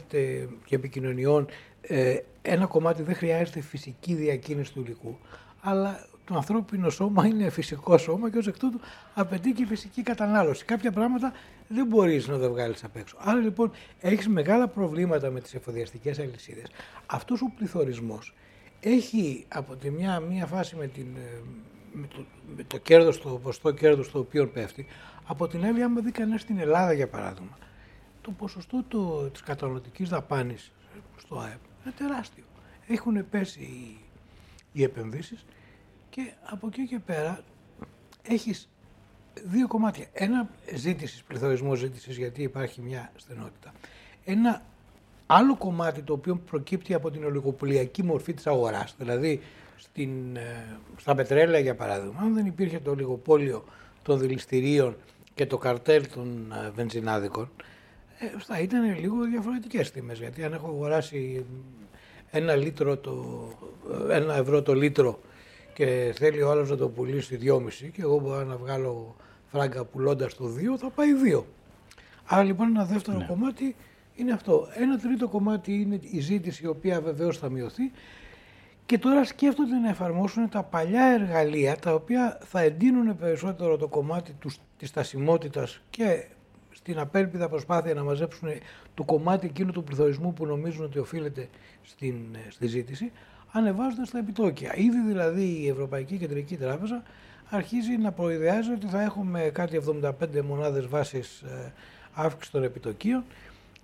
[0.64, 1.46] και επικοινωνιών
[1.80, 5.18] ε, ένα κομμάτι δεν χρειάζεται φυσική διακίνηση του υλικού,
[5.60, 8.80] αλλά το ανθρώπινο σώμα είναι φυσικό σώμα και ως εκ τούτου
[9.14, 10.64] απαιτεί και φυσική κατανάλωση.
[10.64, 11.32] Κάποια πράγματα
[11.68, 13.16] δεν μπορείς να τα βγάλεις απ' έξω.
[13.20, 16.66] Άρα λοιπόν έχεις μεγάλα προβλήματα με τις εφοδιαστικές αλυσίδες.
[17.06, 18.34] Αυτός ο πληθωρισμός
[18.80, 21.40] έχει από τη μια, μια φάση με, την, ε,
[21.92, 22.24] με το,
[22.56, 24.86] με το κέρδος, το ποσοστό κέρδος το οποίο πέφτει.
[25.26, 27.58] Από την άλλη, άμα δει κανένας στην Ελλάδα για παράδειγμα,
[28.20, 30.72] το ποσοστό το, της καταναλωτικής δαπάνης
[31.16, 32.44] στο ΑΕΠ είναι τεράστιο.
[32.86, 33.98] Έχουν πέσει οι,
[34.72, 35.44] οι επενδύσεις
[36.10, 37.40] και από εκεί και πέρα
[38.22, 38.68] έχεις
[39.44, 40.06] δύο κομμάτια.
[40.12, 43.72] Ένα ζήτησης, πληθωρισμό ζήτησης, γιατί υπάρχει μια στενότητα.
[44.24, 44.62] Ένα
[45.26, 49.42] άλλο κομμάτι το οποίο προκύπτει από την ολιγοπολιακή μορφή της αγοράς, δηλαδή
[49.76, 53.64] στην, ε, στα πετρέλαια για παράδειγμα, αν δεν υπήρχε το ολιγοπόλιο
[54.02, 54.96] των δηληστηρίων
[55.34, 57.64] και το καρτέλ των ε, βενζινάδικων, ε,
[58.38, 61.44] θα ήταν λίγο διαφορετικές τιμές, γιατί αν έχω αγοράσει
[62.30, 63.44] ένα, λίτρο το,
[64.10, 65.20] ένα ευρώ το λίτρο
[65.74, 70.34] και θέλει ο άλλος να το πουλήσει 2,5 και εγώ μπορώ να βγάλω φράγκα πουλώντας
[70.34, 71.42] το 2, θα πάει 2.
[72.24, 73.24] Άρα λοιπόν ένα δεύτερο ναι.
[73.24, 73.76] κομμάτι
[74.14, 74.68] είναι αυτό.
[74.74, 77.92] Ένα τρίτο κομμάτι είναι η ζήτηση η οποία βεβαίως θα μειωθεί
[78.86, 84.32] και τώρα σκέφτονται να εφαρμόσουν τα παλιά εργαλεία τα οποία θα εντείνουν περισσότερο το κομμάτι
[84.32, 86.24] τους, της στασιμότητας και
[86.86, 88.48] στην απέλπιδα προσπάθεια να μαζέψουν
[88.94, 91.48] το κομμάτι εκείνου του πληθωρισμού που νομίζουν ότι οφείλεται
[91.82, 93.12] στην, ε, στη ζήτηση,
[93.52, 94.72] ανεβάζοντας τα επιτόκια.
[94.76, 97.02] Ήδη δηλαδή η Ευρωπαϊκή Κεντρική Τράπεζα
[97.50, 101.72] αρχίζει να προειδεάζει ότι θα έχουμε κάτι 75 μονάδες βάσης ε,
[102.12, 103.24] αύξηση των επιτοκίων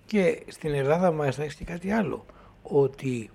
[0.05, 2.25] και στην Ελλάδα μας θα έχεις και κάτι άλλο,
[2.61, 3.29] ότι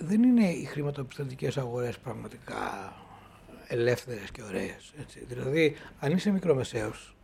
[0.00, 2.92] δεν είναι οι χρηματοπιστωτικές αγορές πραγματικά
[3.68, 4.92] ελεύθερες και ωραίες.
[5.00, 5.24] Έτσι.
[5.28, 7.14] Δηλαδή, αν είσαι μικρομεσαίος,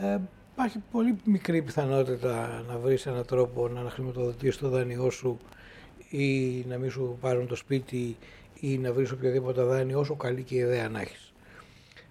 [0.00, 0.18] ε,
[0.52, 5.38] υπάρχει πολύ μικρή πιθανότητα να βρεις έναν τρόπο να αναχρηματοδοτήσεις το δάνειό σου
[6.10, 8.16] ή να μην σου πάρουν το σπίτι
[8.60, 11.32] ή να βρεις οποιοδήποτε δάνειο όσο καλή και ιδέα να έχεις.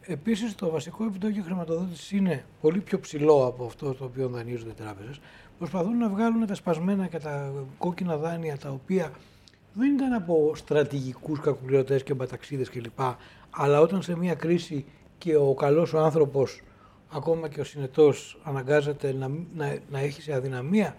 [0.01, 4.73] Επίσης το βασικό επιτόκιο χρηματοδότησης είναι πολύ πιο ψηλό από αυτό το οποίο δανείζονται οι
[4.83, 5.19] τράπεζες.
[5.57, 9.11] Προσπαθούν να βγάλουν τα σπασμένα και τα κόκκινα δάνεια τα οποία
[9.73, 12.99] δεν ήταν από στρατηγικούς κακοπληρωτές και μπαταξίδες κλπ.
[13.49, 14.85] Αλλά όταν σε μια κρίση
[15.17, 16.61] και ο καλός ο άνθρωπος,
[17.11, 20.95] ακόμα και ο συνετός, αναγκάζεται να, να, να έχει σε αδυναμία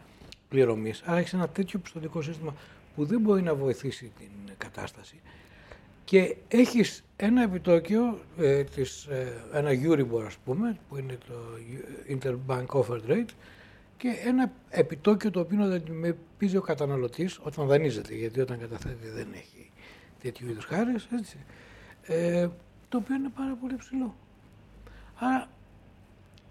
[0.48, 2.54] πληρωμής, άρα έχεις ένα τέτοιο πιστοτικό σύστημα
[2.94, 5.20] που δεν μπορεί να βοηθήσει την κατάσταση
[6.04, 11.34] και έχεις ένα επιτόκιο, ε, της, ε, ένα Euribor ας πούμε, που είναι το
[12.08, 13.30] Interbank Offered Rate,
[13.96, 19.70] και ένα επιτόκιο το οποίο αντιμετωπίζει ο καταναλωτής όταν δανείζεται, γιατί όταν καταθέτει δεν έχει
[20.22, 20.94] τέτοιου είδους χάρε,
[22.02, 22.48] ε,
[22.88, 24.16] το οποίο είναι πάρα πολύ ψηλό.
[25.14, 25.48] Άρα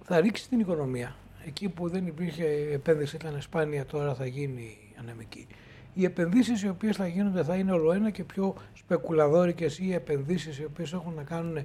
[0.09, 1.15] θα ρίξει την οικονομία.
[1.45, 5.47] Εκεί που δεν υπήρχε επένδυση, ήταν σπάνια, τώρα θα γίνει ανεμική.
[5.93, 9.93] Οι επενδύσεις οι οποίες θα γίνονται θα είναι όλο ένα και πιο σπεκουλαδόρικε ή οι
[9.93, 11.57] επενδύσεις οι οποίες έχουν να κάνουν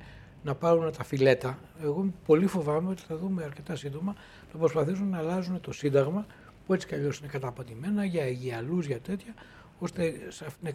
[0.42, 1.59] να πάρουν τα φιλέτα.
[1.83, 4.14] Εγώ πολύ φοβάμαι ότι θα δούμε αρκετά σύντομα
[4.52, 6.26] να προσπαθήσουν να αλλάζουν το Σύνταγμα,
[6.66, 9.35] που έτσι κι αλλιώς είναι καταπατημένα, για υγιαλούς, για τέτοια,
[9.78, 10.14] ώστε
[10.61, 10.72] να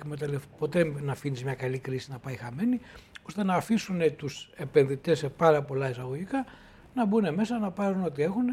[0.58, 2.80] ποτέ να αφήνεις μια καλή κρίση να πάει χαμένη,
[3.24, 6.46] ώστε να αφήσουν τους επενδυτές σε πάρα πολλά εισαγωγικά
[6.98, 8.46] να μπουν μέσα, να πάρουν ό,τι έχουν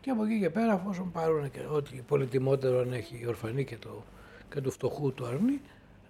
[0.00, 3.76] και από εκεί και πέρα, εφόσον πάρουν και ό,τι πολυτιμότερο αν έχει η ορφανή και,
[3.76, 4.04] το,
[4.54, 5.60] και του φτωχού του αρνή,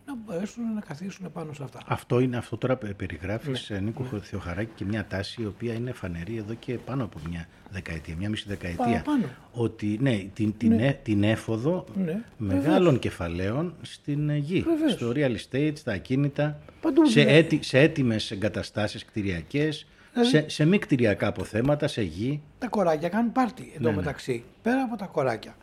[0.06, 1.80] να μπορέσουν να καθίσουν πάνω σε αυτά.
[1.86, 3.78] Αυτό είναι αυτό τώρα περιγράφεις ναι.
[3.78, 4.18] Νίκο ναι.
[4.20, 8.28] Θεοχαράκη και μια τάση η οποία είναι φανερή εδώ και πάνω από μια δεκαετία, μια
[8.28, 9.02] μισή δεκαετία.
[9.04, 9.24] Πάνω.
[9.52, 10.98] Ότι ναι, την, την, ναι.
[11.02, 12.22] την έφοδο ναι.
[12.36, 14.92] μεγάλων κεφαλαίων στην γη, Βεβαίως.
[14.92, 17.36] στο real estate, στα ακίνητα, Παντού, σε, ναι.
[17.36, 22.40] έτι, σε έτοιμες εγκαταστάσεις κτηριακές, δηλαδή, σε, σε μη κτηριακά αποθέματα, σε γη.
[22.58, 24.44] Τα κοράκια κάνουν πάρτι εδώ ναι, μεταξύ.
[24.62, 25.54] Πέρα από τα κοράκια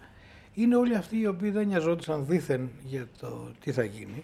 [0.53, 4.23] είναι όλοι αυτοί οι οποίοι δεν νοιαζόντουσαν δήθεν για το τι θα γίνει,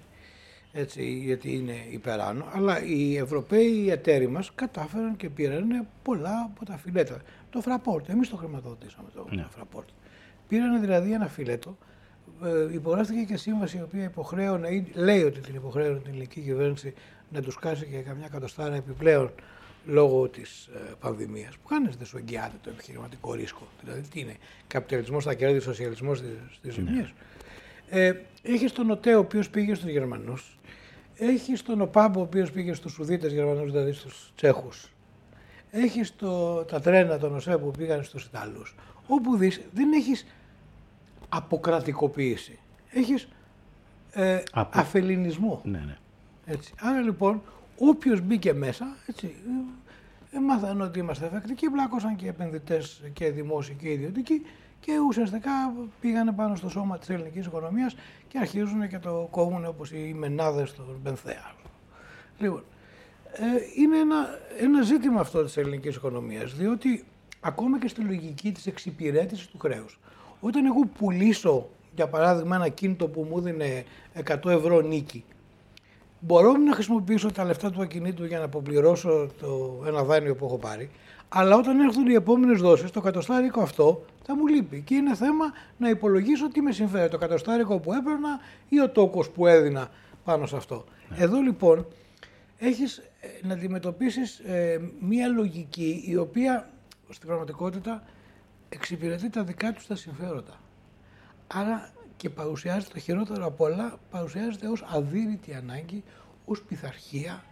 [0.73, 6.65] έτσι, γιατί είναι υπεράνω, αλλά οι Ευρωπαίοι οι εταίροι μας κατάφεραν και πήραν πολλά από
[6.65, 7.21] τα φιλέτα.
[7.49, 9.45] Το φραπόρτ, εμείς το χρηματοδοτήσαμε το ναι.
[9.49, 9.88] φραπόρτ.
[10.47, 11.77] Πήραν δηλαδή ένα φιλέτο,
[12.43, 16.93] ε, υπογράφηκε και σύμβαση η οποία υποχρέωνε, ή λέει ότι την υποχρέωνε την ελληνική κυβέρνηση
[17.29, 19.31] να τους κάσει και καμιά κατοστάρα επιπλέον
[19.86, 21.58] λόγω της ε, πανδημίας.
[21.58, 23.67] Που κανείς δεν σου εγγυάται το επιχειρηματικό ρίσκο.
[23.84, 24.36] Δηλαδή, τι είναι,
[24.67, 27.13] καπιταλισμός στα κέρδη, σοσιαλισμός στις ζημιές.
[27.89, 28.06] Ναι.
[28.06, 30.58] Ε, έχεις τον ΟΤΕ ο οποίος πήγε στους Γερμανούς.
[31.15, 34.89] Έχεις τον ΟΠΑΜ ο οποίος πήγε στους Σουδίτες Γερμανούς, δηλαδή στους Τσέχους.
[35.71, 36.15] Έχεις
[36.67, 38.76] τα τρένα των ΟΣΕ που πήγαν στους Ιταλούς.
[39.08, 40.26] Όπου δεις, δεν έχεις
[41.30, 42.60] αποκρατικοποίηση.
[42.91, 43.28] Έχεις
[44.12, 44.80] ε, Απο...
[44.80, 45.62] αφελινισμό.
[45.63, 45.98] Ναι, ναι.
[46.45, 46.74] Έτσι.
[46.80, 47.41] Άρα λοιπόν
[47.77, 49.35] Όποιος μπήκε μέσα, έτσι,
[50.31, 54.41] έμαθαν ότι είμαστε εφεκτικοί, μπλάκωσαν και επενδυτές και δημόσιοι και ιδιωτικοί
[54.79, 55.51] και ουσιαστικά
[56.01, 57.95] πήγανε πάνω στο σώμα της ελληνικής οικονομίας
[58.27, 61.53] και αρχίζουν και το κόβουν όπως οι μενάδες στον Μπενθέα.
[62.38, 62.63] Λοιπόν,
[63.33, 64.27] ε, είναι ένα,
[64.59, 67.05] ένα ζήτημα αυτό της ελληνικής οικονομίας, διότι
[67.39, 69.99] ακόμα και στη λογική της εξυπηρέτησης του χρέους,
[70.39, 73.83] όταν εγώ πουλήσω, για παράδειγμα, ένα κίνητο που μου δίνει
[74.13, 75.23] 100 ευρώ νίκη
[76.25, 80.57] μπορώ να χρησιμοποιήσω τα λεφτά του ακινήτου για να αποπληρώσω το ένα δάνειο που έχω
[80.57, 80.89] πάρει,
[81.29, 84.81] αλλά όταν έρθουν οι επόμενες δόσεις, το κατοστάρικο αυτό θα μου λείπει.
[84.81, 85.45] Και είναι θέμα
[85.77, 89.89] να υπολογίσω τι με συμφέρει, το κατοστάρικο που έπαιρνα ή ο τόκος που έδινα
[90.23, 90.85] πάνω σε αυτό.
[91.09, 91.23] Ναι.
[91.23, 91.85] Εδώ λοιπόν
[92.57, 96.69] έχεις ε, να αντιμετωπίσεις ε, μία λογική η οποία
[97.09, 98.03] στην πραγματικότητα
[98.69, 100.59] εξυπηρετεί τα δικά τους τα συμφέροντα.
[101.47, 106.04] Άρα και παρουσιάζεται το χειρότερο από όλα, παρουσιάζεται ως αδύρυτη ανάγκη,
[106.45, 107.43] ως πειθαρχία,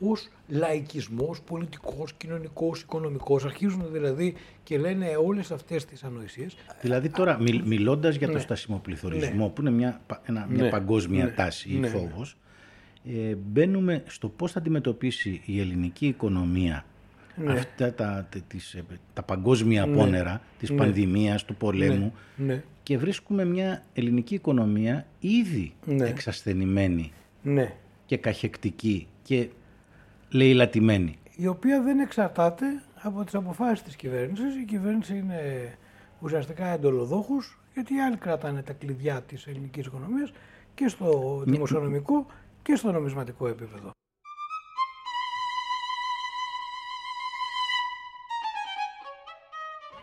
[0.00, 3.44] ως λαϊκισμός, πολιτικός, κοινωνικός, οικονομικός.
[3.44, 6.56] Αρχίζουν δηλαδή και λένε όλες αυτές τις ανοησίες.
[6.80, 8.38] Δηλαδή τώρα μιλώντα μιλώντας για το ναι.
[8.38, 9.50] στασιμοπληθωρισμό, ναι.
[9.50, 10.70] που είναι μια, ένα, μια ναι.
[10.70, 11.30] παγκόσμια ναι.
[11.30, 11.88] τάση ή ναι.
[11.88, 12.36] φόβος,
[13.04, 16.84] ε, μπαίνουμε στο πώς θα αντιμετωπίσει η ελληνική οικονομία
[17.36, 17.52] ναι.
[17.52, 19.96] αυτά τα, τις, ε, τα παγκόσμια ναι.
[19.96, 20.76] πόνερα της ναι.
[20.76, 22.62] πανδημίας, του πολέμου ναι.
[22.82, 26.08] και βρίσκουμε μια ελληνική οικονομία ήδη ναι.
[26.08, 27.12] εξασθενημένη
[27.42, 27.72] ναι.
[28.06, 29.48] και καχεκτική και
[30.30, 31.18] λαιλατημένη.
[31.36, 34.56] Η οποία δεν εξαρτάται από τις αποφάσεις της κυβέρνησης.
[34.56, 35.72] Η κυβέρνηση είναι
[36.20, 40.32] ουσιαστικά εντολοδόχους γιατί οι άλλοι κρατάνε τα κλειδιά της ελληνικής οικονομίας
[40.74, 42.26] και στο δημοσιονομικό
[42.62, 43.90] και στο νομισματικό επίπεδο.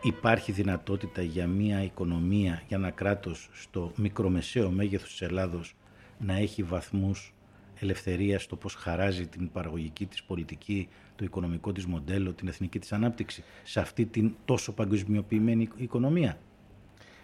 [0.08, 5.76] Υπάρχει δυνατότητα για μια οικονομία, για ένα κράτος στο μικρομεσαίο μέγεθος της Ελλάδος
[6.18, 7.34] να έχει βαθμούς
[7.80, 12.92] ελευθερίας στο πώς χαράζει την παραγωγική της πολιτική, το οικονομικό της μοντέλο, την εθνική της
[12.92, 16.38] ανάπτυξη σε αυτή την τόσο παγκοσμιοποιημένη οικονομία;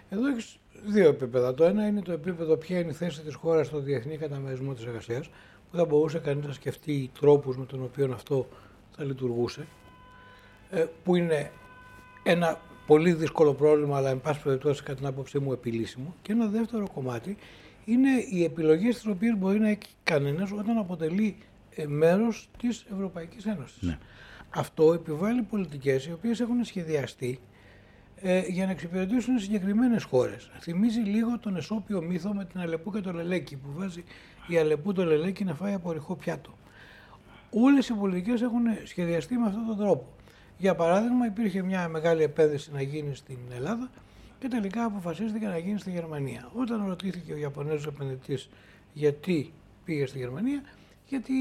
[0.09, 1.55] Εδώ έχεις δύο επίπεδα.
[1.55, 4.85] Το ένα είναι το επίπεδο ποια είναι η θέση της χώρας στο διεθνή καταμερισμό της
[4.85, 5.29] εργασίας,
[5.71, 8.49] που θα μπορούσε κανείς να σκεφτεί τρόπους με τον οποίο αυτό
[8.97, 9.67] θα λειτουργούσε,
[10.71, 11.51] ε, που είναι
[12.23, 16.15] ένα πολύ δύσκολο πρόβλημα, αλλά εν πάση περιπτώσει κατά την άποψή μου επιλύσιμο.
[16.23, 17.37] Και ένα δεύτερο κομμάτι
[17.85, 21.37] είναι οι επιλογές τις οποίες μπορεί να έχει κανένας όταν αποτελεί
[21.75, 23.83] ε, μέρος της Ευρωπαϊκής Ένωσης.
[23.83, 23.99] Ναι.
[24.51, 27.41] Αυτό επιβάλλει πολιτικές οι οποίες έχουν σχεδιαστεί
[28.17, 30.51] ε, για να εξυπηρετήσουν συγκεκριμένες χώρες.
[30.61, 34.05] Θυμίζει λίγο τον εσώπιο μύθο με την Αλεπού και το Λελέκι, που βάζει
[34.47, 36.55] η Αλεπού το Λελέκι να φάει από ρηχό πιάτο.
[37.51, 40.07] Όλες οι πολιτικές έχουν σχεδιαστεί με αυτόν τον τρόπο.
[40.59, 43.91] Για παράδειγμα, υπήρχε μια μεγάλη επένδυση να γίνει στην Ελλάδα
[44.39, 46.51] και τελικά αποφασίστηκε να γίνει στη Γερμανία.
[46.55, 48.49] Όταν ρωτήθηκε ο Ιαπωνέζος επενδυτής
[48.93, 49.53] γιατί
[49.85, 50.63] πήγε στη Γερμανία,
[51.09, 51.33] γιατί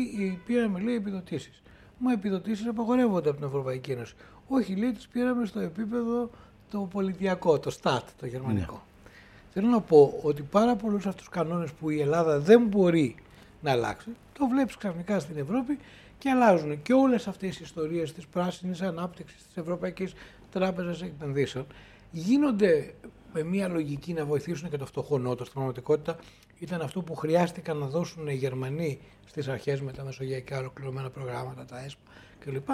[0.45, 1.61] πήραμε λέει επιδοτήσεις.
[1.97, 4.15] Μα επιδοτήσεις απαγορεύονται από την Ευρωπαϊκή Ένωση.
[4.47, 6.29] Όχι, λέει, τις πήραμε στο επίπεδο
[6.71, 8.73] το πολιτιακό, το ΣΤΑΤ, το γερμανικό.
[8.73, 9.11] Ναι.
[9.53, 13.15] Θέλω να πω ότι πάρα πολλούς αυτούς τους κανόνες που η Ελλάδα δεν μπορεί
[13.61, 15.79] να αλλάξει, το βλέπεις ξαφνικά στην Ευρώπη
[16.23, 16.81] και αλλάζουν.
[16.81, 20.13] Και όλες αυτές οι ιστορίες της πράσινης ανάπτυξης, της Ευρωπαϊκής
[20.51, 21.65] Τράπεζας Επενδύσεων
[22.11, 22.93] γίνονται
[23.33, 25.43] με μια λογική να βοηθήσουν και το φτωχό νότο.
[25.43, 26.17] Στην πραγματικότητα
[26.59, 31.65] ήταν αυτό που χρειάστηκαν να δώσουν οι Γερμανοί στις αρχές με τα μεσογειακά ολοκληρωμένα προγράμματα,
[31.65, 32.69] τα ΕΣΠΑ κλπ.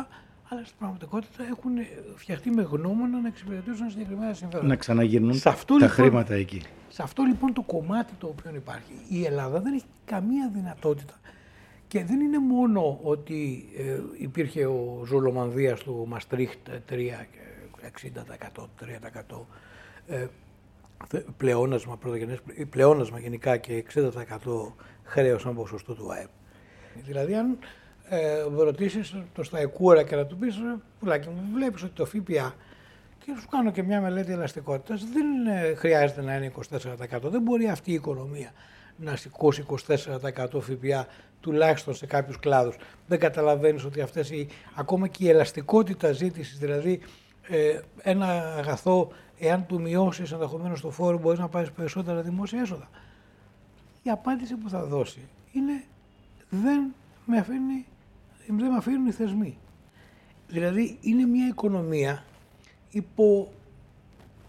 [0.49, 1.71] Αλλά στην πραγματικότητα έχουν
[2.15, 4.67] φτιαχτεί με γνώμονα να εξυπηρετήσουν συγκεκριμένα συμφέροντα.
[4.67, 6.61] Να ξαναγυρνούν τα λοιπόν, χρήματα εκεί.
[6.89, 11.19] Σε αυτό λοιπόν το κομμάτι το οποίο υπάρχει, η Ελλάδα δεν έχει καμία δυνατότητα
[11.89, 18.11] και δεν είναι μόνο ότι ε, υπήρχε ο Ζολομανδίας του Μαστρίχτ 3 και
[18.55, 18.63] 60%,
[19.31, 19.39] 3%
[20.07, 20.27] ε,
[21.37, 24.01] πλεόνασμα, πρωτογενές, πλεόνασμα γενικά και 60%
[25.03, 26.29] χρέος σαν ποσοστό του ΑΕΠ.
[27.05, 27.57] Δηλαδή αν
[28.09, 30.55] ε, ρωτήσεις το Σταϊκούρα και να του πεις,
[30.99, 32.55] πουλάκι μου, βλέπεις ότι το ΦΠΑ
[33.19, 36.51] και σου κάνω και μια μελέτη ελαστικότητας δεν ε, χρειάζεται να είναι
[37.19, 37.21] 24%.
[37.21, 38.51] Δεν μπορεί αυτή η οικονομία
[38.99, 39.65] να σηκώσει
[39.97, 41.07] 24% ΦΠΑ
[41.39, 42.75] τουλάχιστον σε κάποιους κλάδους.
[43.07, 47.01] Δεν καταλαβαίνεις ότι αυτές οι, ακόμα και η ελαστικότητα ζήτησης, δηλαδή
[47.47, 52.89] ε, ένα αγαθό, εάν του μειώσεις ενδεχομένως το φόρο, μπορείς να πάρεις περισσότερα δημόσια έσοδα.
[54.03, 55.83] Η απάντηση που θα δώσει είναι
[56.49, 56.93] δεν
[57.25, 57.85] με, αφήνει,
[58.47, 59.57] δεν με αφήνουν οι θεσμοί.
[60.47, 62.23] Δηλαδή είναι μια οικονομία
[62.89, 63.51] υπό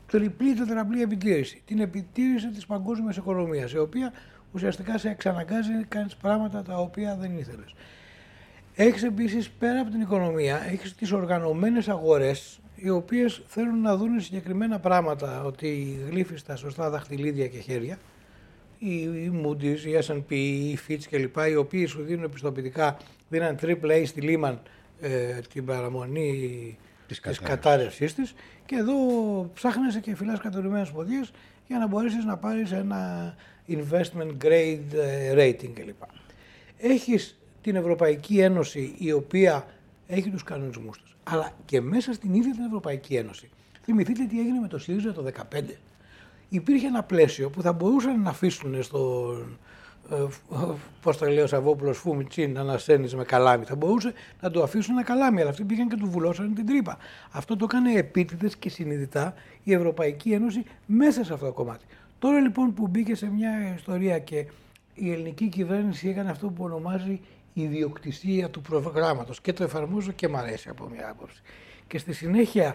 [0.07, 1.63] τριπλή τετραπλή επιτήρηση.
[1.65, 4.13] Την επιτήρηση της παγκόσμιας οικονομίας, η οποία
[4.53, 7.75] ουσιαστικά σε εξαναγκάζει να κάνεις πράγματα τα οποία δεν ήθελες.
[8.75, 14.21] Έχεις επίσης πέρα από την οικονομία, έχεις τις οργανωμένες αγορές οι οποίες θέλουν να δουν
[14.21, 17.99] συγκεκριμένα πράγματα, ότι γλύφεις στα σωστά δαχτυλίδια και χέρια,
[18.79, 22.97] οι, Moody's, οι S&P, οι Fitch κλπ, οι οποίοι σου δίνουν επιστοποιητικά,
[23.29, 24.57] δίναν triple A στη Lehman
[25.01, 28.35] ε, την παραμονή της, της κατάρρευσής της
[28.67, 28.95] και εδώ
[29.55, 31.31] ψάχνεσαι και φυλάς κατορυμένες ποδιές
[31.67, 33.35] για να μπορέσεις να πάρεις ένα
[33.71, 36.03] investment grade ε, rating κλπ.
[36.79, 39.67] Έχεις την Ευρωπαϊκή Ένωση η οποία
[40.07, 43.51] έχει τους κανονισμούς της, αλλά και μέσα στην ίδια την Ευρωπαϊκή Ένωση.
[43.83, 45.63] Θυμηθείτε τι έγινε με το ΣΥΡΙΖΑ το 2015.
[46.49, 49.59] Υπήρχε ένα πλαίσιο που θα μπορούσαν να αφήσουν στον
[50.11, 50.17] ε,
[51.03, 53.65] Πώς το λέει ο Σαββόπουλος, Φούμιτσιν, να ανασένει με καλάμι.
[53.65, 56.99] Θα μπορούσε να το αφήσουν ένα καλάμι, αλλά αυτοί πήγαν και του βουλώσαν την τρύπα.
[57.31, 61.85] Αυτό το έκανε επίτηδες και συνειδητά η Ευρωπαϊκή Ένωση μέσα σε αυτό το κομμάτι.
[62.21, 64.47] Τώρα λοιπόν που μπήκε σε μια ιστορία και
[64.95, 67.21] η ελληνική κυβέρνηση έκανε αυτό που ονομάζει
[67.53, 71.43] ιδιοκτησία του προγράμματος και το εφαρμόζω και μ' αρέσει από μια άποψη.
[71.87, 72.75] Και στη συνέχεια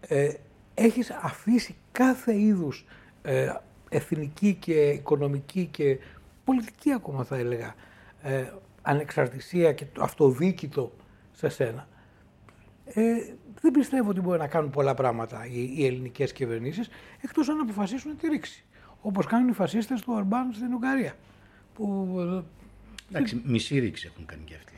[0.00, 0.32] ε,
[0.74, 2.84] έχεις αφήσει κάθε είδους
[3.22, 3.52] ε,
[3.88, 5.98] εθνική και οικονομική και
[6.44, 7.74] πολιτική ακόμα θα έλεγα
[8.22, 8.44] ε,
[8.82, 10.92] ανεξαρτησία και το αυτοδίκητο
[11.32, 11.88] σε σένα.
[12.84, 13.02] Ε,
[13.60, 16.88] δεν πιστεύω ότι μπορεί να κάνουν πολλά πράγματα οι, οι ελληνικές κυβερνήσεις
[17.20, 18.65] εκτός αν αποφασίσουν τη ρήξη.
[19.06, 21.14] Όπως κάνουν οι φασίστες του Ορμπάν στην Ουγγαρία.
[21.74, 22.16] Που,
[23.08, 24.72] Εντάξει, μισή ρήξη έχουν κάνει και αυτοί.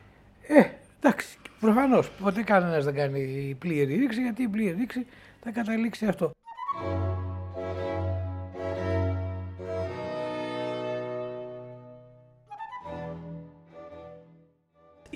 [0.47, 5.07] Ε, Εντάξει, προφανώς ποτέ κανένας δεν κάνει πλήρη ρήξη, γιατί η πλήρη ρήξη
[5.41, 6.31] θα καταλήξει αυτό.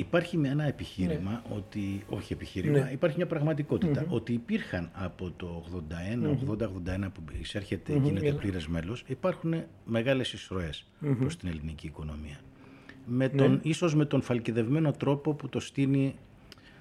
[0.03, 1.57] Υπάρχει με ένα επιχείρημα ναι.
[1.57, 2.91] ότι, όχι επιχείρημα, ναι.
[2.93, 5.65] υπάρχει μια πραγματικοτητα ότι υπήρχαν από το
[6.19, 8.39] 81, 80-81 που εισέρχεται, γίνεται yeah.
[8.39, 10.87] πλήρες μέλος, υπάρχουν μεγάλες εισρωές
[11.19, 12.41] προς την ελληνική οικονομία.
[13.07, 13.43] Με ναι.
[13.43, 16.15] τον, Ίσως με τον φαλκιδευμένο τρόπο που το στείνει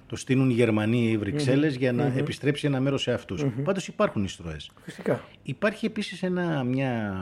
[0.06, 3.42] το στείλουν οι Γερμανοί ή οι βρυξελλες για να επιστρέψει ένα μέρος σε αυτούς.
[3.44, 3.62] Mm-hmm.
[3.64, 4.70] Πάντως υπάρχουν εισρωές.
[4.82, 5.24] Φυσικά.
[5.42, 7.14] Υπάρχει επίσης ένα, μια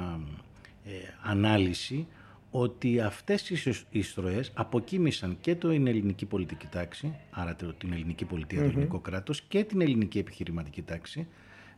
[0.85, 0.91] ε,
[1.23, 2.07] ανάλυση
[2.51, 8.65] ότι αυτές οι ιστροές αποκοίμησαν και το ελληνική πολιτική τάξη, άρα την ελληνική πολιτεία, το
[8.65, 11.27] ελληνικό κράτος και την ελληνική επιχειρηματική τάξη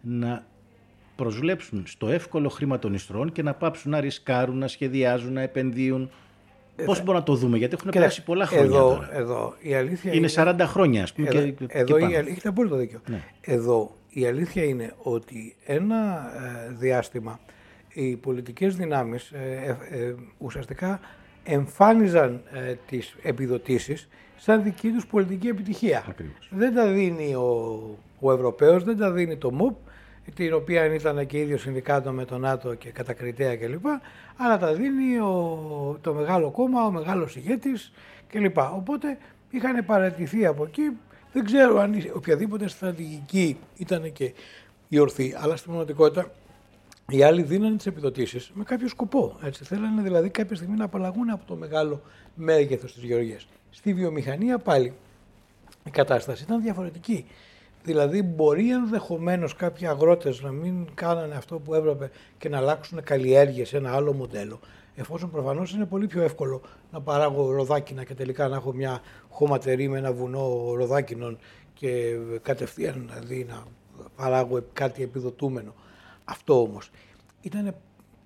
[0.01, 0.47] να
[1.17, 6.11] προσβλέψουν στο εύκολο χρήμα των ιστροών και να πάψουν να ρισκάρουν, να σχεδιάζουν, να επενδύουν.
[6.77, 9.17] Ε, Πώς μπορούμε να το δούμε, γιατί έχουν περάσει πολλά χρόνια εδώ, τώρα.
[9.17, 11.29] Εδώ, η αλήθεια είναι, 40 χρόνια, ας πούμε.
[11.29, 13.01] Εδώ, και, εδώ η αλήθεια, έχετε απόλυτο δίκιο.
[13.09, 13.23] Ναι.
[13.41, 16.31] Εδώ η αλήθεια είναι ότι ένα
[16.69, 17.41] ε, διάστημα
[17.93, 21.01] οι πολιτικές δυνάμεις ε, ε, ε, ουσιαστικά
[21.45, 26.05] εμφάνιζαν ε, τις επιδοτήσεις σαν δική τους πολιτική επιτυχία.
[26.51, 27.81] Δεν τα δίνει ο,
[28.21, 29.77] ο Ευρωπαίος, δεν τα δίνει το ΜΟΠ,
[30.35, 33.87] την οποία ήταν και ίδιο συνδικάτο με τον ΝΑΤΟ και κατακριτέα κλπ.
[34.37, 37.93] Αλλά τα δίνει ο, το μεγάλο κόμμα, ο μεγάλος ηγέτης
[38.29, 38.59] κλπ.
[38.59, 39.19] Οπότε
[39.51, 40.83] είχαν παρατηθεί από εκεί.
[41.33, 44.33] Δεν ξέρω αν οποιαδήποτε στρατηγική ήταν και
[44.89, 46.31] η ορθή, αλλά στην πραγματικότητα
[47.09, 49.39] οι άλλοι δίνανε τις επιδοτήσεις με κάποιο σκοπό.
[49.43, 49.65] Έτσι.
[49.65, 52.03] Θέλανε δηλαδή κάποια στιγμή να απαλλαγούν από το μεγάλο
[52.35, 53.47] μέγεθος της γεωργίας.
[53.71, 54.93] Στη βιομηχανία πάλι
[55.85, 57.27] η κατάσταση ήταν διαφορετική.
[57.85, 63.69] Δηλαδή, μπορεί ενδεχομένως κάποιοι αγρότες να μην κάνανε αυτό που έπρεπε και να αλλάξουν καλλιέργειες
[63.69, 64.61] σε ένα άλλο μοντέλο.
[64.95, 66.61] Εφόσον προφανώς είναι πολύ πιο εύκολο
[66.93, 71.39] να παράγω ροδάκινα και τελικά να έχω μια χωματερή με ένα βουνό ροδάκινων
[71.75, 73.63] και κατευθείαν δηλαδή να
[74.17, 75.75] παράγω κάτι επιδοτούμενο.
[76.25, 76.91] Αυτό όμως
[77.41, 77.75] ήταν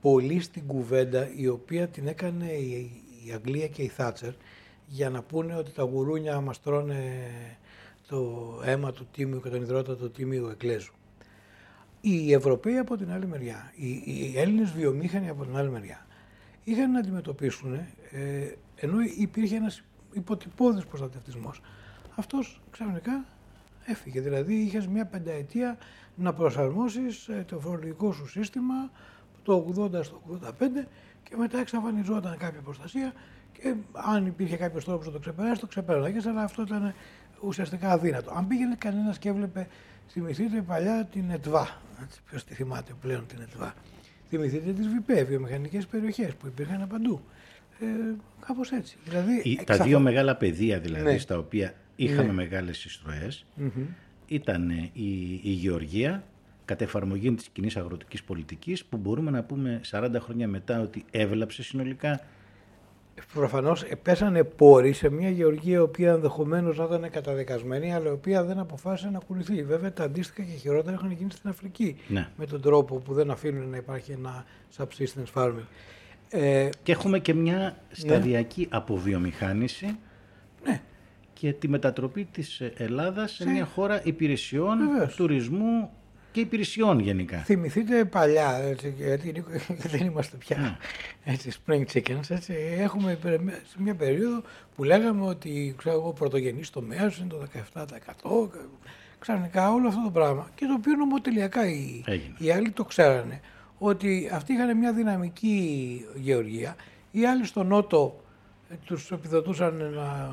[0.01, 2.91] πολύ στην κουβέντα η οποία την έκανε η,
[3.35, 4.33] Αγγλία και η Θάτσερ
[4.87, 7.31] για να πούνε ότι τα γουρούνια μας τρώνε
[8.09, 10.93] το αίμα του τίμιου και τον υδρότα του τίμιου εκλέζου.
[12.01, 16.07] Οι Ευρωπαίοι από την άλλη μεριά, οι, οι Έλληνες βιομήχανοι από την άλλη μεριά,
[16.65, 19.83] είχαν να αντιμετωπίσουν, ε, ενώ υπήρχε ένας
[20.13, 21.61] υποτυπώδης προστατευτισμός,
[22.15, 23.25] αυτός ξαφνικά
[23.87, 24.21] έφυγε.
[24.21, 25.79] Δηλαδή είχες μια πενταετία
[26.15, 28.91] να προσαρμόσεις ε, το φορολογικό σου σύστημα
[29.43, 30.51] το 80 στο 85
[31.23, 33.13] και μετά εξαφανιζόταν κάποια προστασία
[33.53, 36.95] και αν υπήρχε κάποιος τρόπος να το ξεπεράσει, το ξεπέρασε, αλλά αυτό ήταν
[37.41, 38.33] ουσιαστικά αδύνατο.
[38.35, 39.69] Αν πήγαινε κανένας και έβλεπε,
[40.09, 41.81] θυμηθείτε παλιά την ΕΤΒΑ.
[42.29, 43.75] Ποιος τη θυμάται πλέον την ΕΤΒΑ.
[44.29, 47.21] Θυμηθείτε τις ΒΙΠΕ, βιομηχανικές περιοχές που υπήρχαν παντού.
[47.81, 47.87] Ε,
[48.47, 48.97] Κάπως έτσι.
[49.05, 51.19] Δηλαδή, Τα δύο μεγάλα πεδία δηλαδή ναι.
[51.19, 52.33] στα οποία είχαμε ναι.
[52.33, 53.47] μεγάλες εισρωές
[54.27, 56.25] ήταν η, η γεωργία
[56.65, 61.63] κατ' εφαρμογή της κοινής αγροτικής πολιτικής που μπορούμε να πούμε 40 χρόνια μετά ότι έβλαψε
[61.63, 62.21] συνολικά.
[63.35, 68.45] Προφανώς πέσανε πόροι σε μια γεωργία η οποία ενδεχομένως να ήταν καταδικασμένη, αλλά η οποία
[68.45, 69.63] δεν αποφάσισε να ακολουθεί.
[69.63, 71.97] Βέβαια τα αντίστοιχα και χειρότερα έχουν γίνει στην Αφρική.
[72.09, 72.29] Ναι.
[72.37, 74.45] Με τον τρόπο που δεν αφήνουν να υπάρχει ένα
[74.77, 75.67] subsistence farming.
[76.31, 78.77] Ε, και έχουμε και μια σταδιακή ναι.
[78.77, 79.97] αποβιομηχάνηση ναι
[81.41, 84.79] και τη μετατροπή της Ελλάδας σε μια χώρα υπηρεσιών,
[85.17, 85.91] τουρισμού
[86.33, 87.39] και υπηρεσιών γενικά.
[87.39, 89.45] Θυμηθείτε παλιά, έτσι, γιατί
[89.93, 90.77] δεν είμαστε πια ναι.
[91.33, 94.43] έτσι, spring chickens, έτσι, έχουμε σε μια περίοδο
[94.77, 97.47] που λέγαμε ότι ξέρω, ο πρωτογενής τομέας είναι το
[98.45, 98.49] 17%,
[99.19, 100.51] ξαφνικά όλο αυτό το πράγμα.
[100.55, 102.05] Και το οποίο νομοτελειακά οι,
[102.39, 103.41] οι άλλοι το ξέρανε
[103.79, 106.77] ότι αυτοί είχαν μια δυναμική γεωργία,
[107.11, 108.21] οι άλλοι στο νότο
[108.71, 110.33] ε, τους επιδοτούσαν να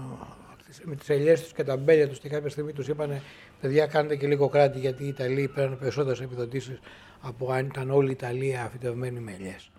[0.84, 3.22] με τις ελιές τους και τα μπέλια τους και κάποια στιγμή τους είπαν
[3.62, 6.80] παιδιά κάνετε και λίγο κράτη γιατί οι Ιταλοί παίρνουν περισσότερες επιδοτήσεις
[7.22, 9.72] από αν ήταν όλη η Ιταλία αφιτευμένη με ελιές.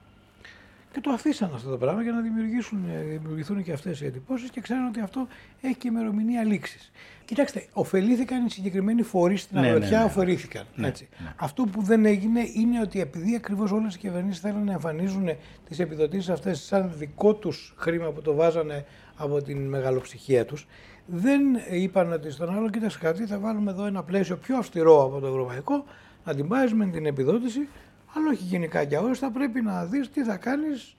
[0.94, 2.78] Και το αφήσαν αυτό το πράγμα για να δημιουργήσουν,
[3.08, 5.28] δημιουργηθούν και αυτές οι εντυπώσεις και ξέρουν ότι αυτό
[5.60, 6.90] έχει και ημερομηνία λήξης.
[7.24, 10.04] Κοιτάξτε, ωφελήθηκαν οι συγκεκριμένοι φορείς στην ναι, αγροτιά, ναι, ναι.
[10.04, 10.64] ωφελήθηκαν.
[10.74, 11.08] Ναι, έτσι.
[11.22, 11.32] Ναι.
[11.36, 15.28] Αυτό που δεν έγινε είναι ότι επειδή ακριβώς όλες οι κυβερνήσεις θέλουν να εμφανίζουν
[15.68, 18.84] τις επιδοτήσεις αυτές σαν δικό τους χρήμα που το βάζανε
[19.16, 20.66] από την μεγαλοψυχία τους,
[21.06, 21.40] δεν
[21.70, 25.26] είπαν ότι στον άλλο, κοίταξε κάτι, θα βάλουμε εδώ ένα πλαίσιο πιο αυστηρό από το
[25.26, 25.84] ευρωπαϊκό,
[26.24, 27.68] να την πάρεις με την επιδότηση,
[28.14, 30.94] αλλά όχι γενικά για όλες, θα πρέπει να δεις τι θα κάνεις,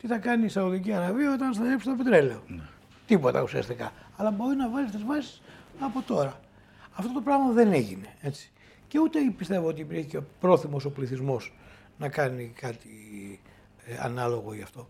[0.00, 2.42] τι θα κάνει η Σαουδική Αραβία όταν σταθερέψει το πετρέλαιο.
[2.46, 2.62] Ναι.
[3.06, 3.92] Τίποτα ουσιαστικά.
[4.16, 5.42] Αλλά μπορεί να βάλεις τις βάσεις
[5.80, 6.40] από τώρα.
[6.92, 8.06] Αυτό το πράγμα δεν έγινε.
[8.20, 8.50] Έτσι.
[8.88, 11.52] Και ούτε πιστεύω ότι υπήρχε και πρόθυμος ο πληθυσμός
[11.98, 12.88] να κάνει κάτι
[13.86, 14.88] ε, ανάλογο γι' αυτό.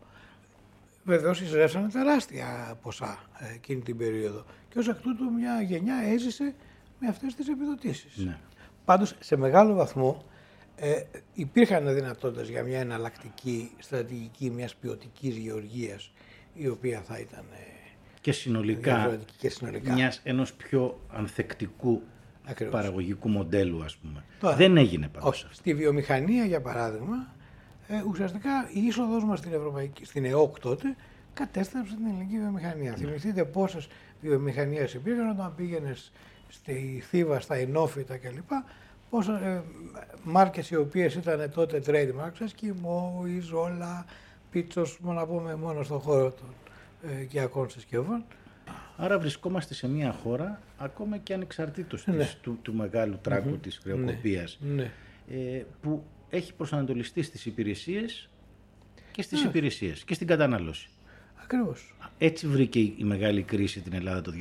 [1.08, 4.44] Βεβαίως εισρέψανε τεράστια ποσά ε, εκείνη την περίοδο.
[4.68, 6.54] Και ως εκ τούτου μια γενιά έζησε
[7.00, 8.16] με αυτές τις επιδοτήσεις.
[8.16, 8.38] Ναι.
[8.84, 10.24] Πάντως σε μεγάλο βαθμό
[10.76, 11.02] ε,
[11.34, 16.12] υπήρχαν δυνατότητες για μια εναλλακτική στρατηγική μιας ποιοτικής γεωργίας
[16.54, 17.44] η οποία θα ήταν.
[17.52, 17.90] Ε,
[18.20, 19.92] και συνολικά, και συνολικά.
[19.92, 22.02] Μιας, ενός πιο ανθεκτικού
[22.44, 22.74] Ακριβώς.
[22.74, 24.24] παραγωγικού μοντέλου ας πούμε.
[24.56, 25.46] Δεν έγινε πάντως.
[25.50, 27.36] Στη βιομηχανία για παράδειγμα
[27.88, 30.96] ε, ουσιαστικά η είσοδος μας στην, Ευρωπαϊκή, στην ΕΟΚ τότε
[31.34, 32.90] κατέστρεψε την ελληνική βιομηχανία.
[32.90, 32.96] Ναι.
[32.96, 33.88] Θυμηθείτε πόσες
[34.20, 36.12] βιομηχανίες υπήρχαν όταν πήγαινες
[36.48, 38.50] στη Θήβα, στα Ενόφυτα κλπ.
[39.10, 39.60] Πόσε ε,
[40.22, 44.04] μάρκες οι οποίες ήταν τότε trademarks, Eskimo, Ιζόλα,
[44.50, 46.48] Πίτσος, μόνο να πούμε μόνο στον χώρο των
[47.10, 48.24] ε, οικιακών συσκευών.
[48.96, 52.30] Άρα βρισκόμαστε σε μια χώρα, ακόμα και ανεξαρτήτως ναι.
[52.40, 53.60] του, του μεγάλου τράκου mm-hmm.
[53.60, 54.90] της χρεοκοπίας, ναι.
[55.28, 58.28] ε, που έχει προσανατολιστεί στις υπηρεσίες
[59.10, 59.48] και στις ναι.
[59.48, 60.88] υπηρεσίες και στην κατανάλωση.
[61.42, 61.94] Ακριβώς.
[62.18, 64.34] Έτσι βρήκε η μεγάλη κρίση την Ελλάδα το 2010.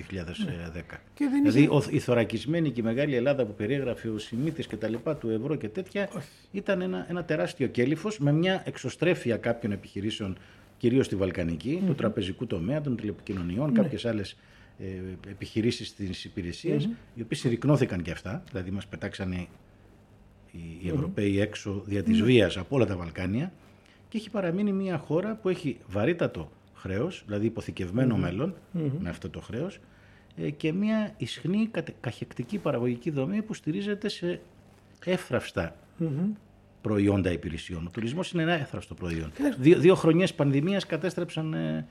[0.45, 0.81] Ναι.
[1.13, 1.95] Και δηλαδή είχε...
[1.95, 5.55] η θωρακισμένη και η μεγάλη Ελλάδα που περιέγραφε ο Σιμίτης και τα λοιπά του ευρώ
[5.55, 6.09] και τέτοια
[6.51, 10.37] ήταν ένα, ένα τεράστιο κέλυφος με μια εξωστρέφεια κάποιων επιχειρήσεων
[10.77, 13.81] κυρίως στη Βαλκανική, του τραπεζικού τομέα, των τηλεπικοινωνιών, ναι.
[13.81, 14.37] κάποιες άλλες
[14.79, 19.47] ε, επιχειρήσεις στις υπηρεσίες, οι οποίες συρρυκνώθηκαν και αυτά, δηλαδή μας πετάξανε
[20.81, 23.51] οι Ευρωπαίοι έξω δια της βίας από όλα τα Βαλκάνια
[24.09, 28.55] και έχει παραμείνει μια χώρα που έχει βαρύτατο χρέος, δηλαδή υποθηκευμένο μέλλον
[28.99, 29.79] με αυτό το χρέος
[30.37, 34.41] ε, και μια ισχνή καχεκτική παραγωγική δομή που στηρίζεται σε
[35.05, 35.75] εύθραυστα
[36.81, 37.85] προϊόντα υπηρεσιών.
[37.87, 39.31] Ο τουρισμός είναι ένα εύθραυστο προϊόν.
[39.57, 41.53] Δύο, δύο χρονιές πανδημίας κατέστρεψαν...
[41.53, 41.87] Ε,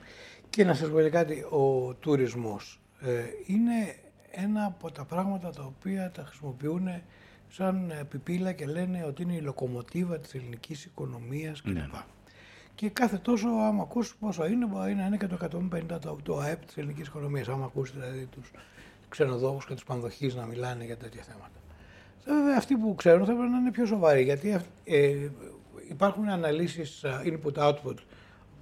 [0.49, 3.11] και να σας πω κάτι, ο τουρισμός ε,
[3.45, 3.95] είναι
[4.31, 6.87] ένα από τα πράγματα τα οποία τα χρησιμοποιούν
[7.49, 11.73] σαν πιπίλα και λένε ότι είναι η λοκομοτίβα της ελληνικής οικονομίας κλπ.
[11.73, 11.87] Ναι.
[12.75, 15.37] Και κάθε τόσο, άμα ακούσει πόσο είναι, μπορεί να είναι και το
[15.91, 17.47] 150 το ΑΕΠ της ελληνικής οικονομίας.
[17.47, 18.51] Άμα ακούσει δηλαδή τους
[19.09, 21.59] ξενοδόχους και τους πανδοχείς να μιλάνε για τέτοια θέματα.
[22.25, 25.29] Βέβαια, αυτοί που ξέρουν θα πρέπει να είναι πιο σοβαροί γιατί ε,
[25.89, 27.95] υπάρχουν αναλύσεις input-output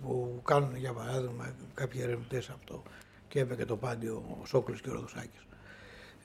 [0.02, 2.84] που κάνουν για παράδειγμα κάποιοι ερευνητές αυτό
[3.28, 5.55] και έπαιξε και το πάντιο ο Σόκλης και ο Ροδοσάκης ε,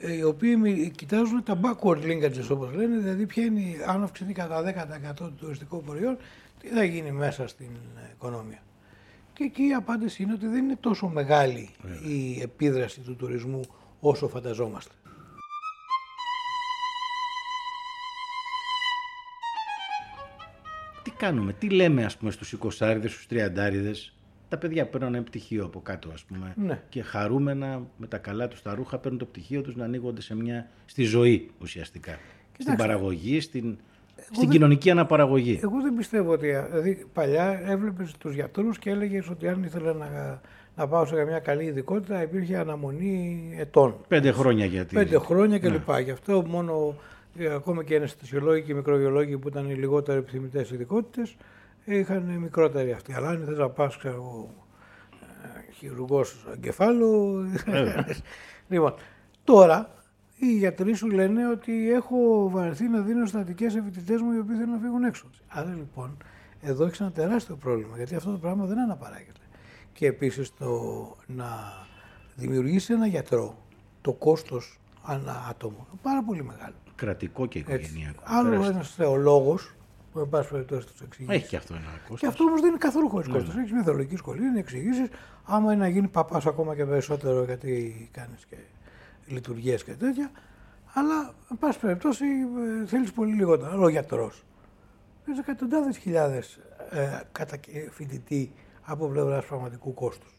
[0.00, 4.62] οι οποίοι κοιτάζουν τα backward linkages όπως λένε, δηλαδή ποια είναι, αν αυξηθεί κατά
[5.10, 6.16] 10% το τουριστικό προϊόν,
[6.60, 7.70] τι θα γίνει μέσα στην
[8.14, 8.62] οικονομία.
[9.32, 11.70] Και εκεί η απάντηση είναι ότι δεν είναι τόσο μεγάλη
[12.06, 13.60] η επίδραση του τουρισμού
[14.00, 14.94] όσο φανταζόμαστε.
[21.02, 22.68] Τι κάνουμε, τι λέμε ας πούμε στους 20
[23.06, 23.48] στους 30
[24.50, 26.80] τα παιδιά παίρνουν ένα πτυχίο από κάτω ας πούμε ναι.
[26.88, 30.34] και χαρούμενα με τα καλά τους τα ρούχα παίρνουν το πτυχίο τους να ανοίγονται σε
[30.34, 32.18] μια, στη ζωή ουσιαστικά.
[32.58, 33.78] στην παραγωγή, στην,
[34.32, 35.60] στην κοινωνική αναπαραγωγή.
[35.62, 36.46] Εγώ δεν πιστεύω ότι.
[36.46, 40.40] Δηλαδή, παλιά έβλεπες τους γιατρούς και έλεγες ότι αν ήθελα να,
[40.76, 43.94] να πάω σε μια καλή ειδικότητα υπήρχε αναμονή ετών.
[44.08, 44.94] Πέντε χρόνια γιατί.
[44.94, 45.88] Πέντε χρόνια κλπ.
[45.88, 46.00] Ναι.
[46.00, 46.94] Γι' αυτό μόνο
[47.38, 51.36] ε, ακόμα και οι αναισθησιολόγοι και οι μικροβιολόγοι που ήταν οι λιγότερο επιθυμητές ειδικότητες
[51.98, 53.12] είχαν μικρότερη αυτή.
[53.12, 54.54] Αλλά αν θες να πας, ξέρω εγώ,
[55.42, 57.44] ε, χειρουργός εγκεφάλου.
[58.68, 58.94] λοιπόν,
[59.44, 59.94] τώρα
[60.36, 64.72] οι γιατροί σου λένε ότι έχω βαρεθεί να δίνω στατικές φοιτητές μου οι οποίοι θέλουν
[64.72, 65.26] να φύγουν έξω.
[65.48, 66.16] Άρα λοιπόν,
[66.60, 69.40] εδώ έχεις ένα τεράστιο πρόβλημα γιατί αυτό το πράγμα δεν αναπαράγεται.
[69.92, 70.68] Και επίσης το
[71.26, 71.48] να
[72.34, 73.58] δημιουργήσεις ένα γιατρό,
[74.00, 76.74] το κόστος ανά άτομο, πάρα πολύ μεγάλο.
[76.94, 78.22] Κρατικό και οικογενειακό.
[78.24, 79.74] Άλλο ένας θεολόγος,
[80.12, 81.34] που εν πάση περιπτώσει τους εξηγήσει.
[81.34, 82.20] Έχει και αυτό ένα κόστος.
[82.20, 83.54] Και αυτό όμως δεν είναι καθόλου χωρίς ναι, κόστος.
[83.54, 83.60] Ναι.
[83.60, 85.08] Έχεις μια θεολογική σχολή, είναι εξηγήσεις.
[85.44, 88.56] Άμα είναι να γίνει παπάς ακόμα και περισσότερο, γιατί κάνεις και
[89.26, 90.30] λειτουργίες και τέτοια.
[90.92, 92.24] Αλλά, εν πάση περιπτώσει,
[92.82, 93.82] ε, θέλεις πολύ λιγότερο.
[93.82, 94.32] Ο γιατρό.
[95.30, 97.56] Έχει εκατοντάδες χιλιάδες ε, κατά
[97.90, 98.52] φοιτητή
[98.82, 100.34] από πλευράς πραγματικού κόστους.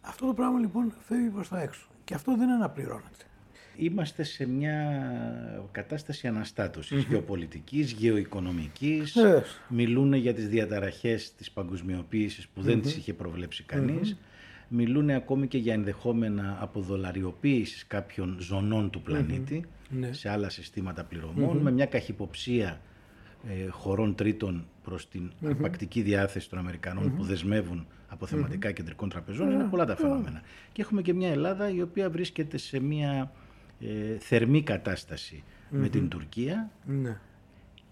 [0.00, 1.86] Αυτό το πράγμα λοιπόν φεύγει προς τα έξω.
[2.04, 3.24] Και αυτό δεν αναπληρώνεται.
[3.76, 4.78] Είμαστε σε μια
[5.72, 7.08] κατάσταση αναστάτωσης mm-hmm.
[7.08, 9.16] γεωπολιτικής, γεωοικονομικής.
[9.68, 14.16] Μιλούν για τις διαταραχές της παγκοσμιοποίησης που δεν τις είχε προβλέψει κανείς.
[14.68, 20.12] Μιλούν ακόμη και για ενδεχόμενα αποδολαριοποίησης κάποιων ζωνών του πλανητη ναι.
[20.12, 21.06] σε άλλα συστήματα
[21.60, 22.80] με μια καχυποψία
[23.48, 29.50] ε, χωρών τρίτων προς την mm αρπακτική διάθεση των Αμερικανών που δεσμεύουν αποθεματικά κεντρικών τραπεζών.
[29.50, 30.42] Είναι πολλά τα φαινόμενα.
[30.72, 33.32] Και έχουμε και μια Ελλάδα η οποία βρίσκεται σε μια
[33.84, 36.70] ε, θερμή κατάσταση με την Τουρκία.
[36.86, 37.18] Ναι.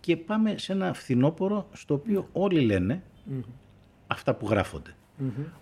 [0.01, 3.03] και πάμε σε ένα φθινόπωρο στο οποίο όλοι λένε
[4.07, 4.95] αυτά που γράφονται.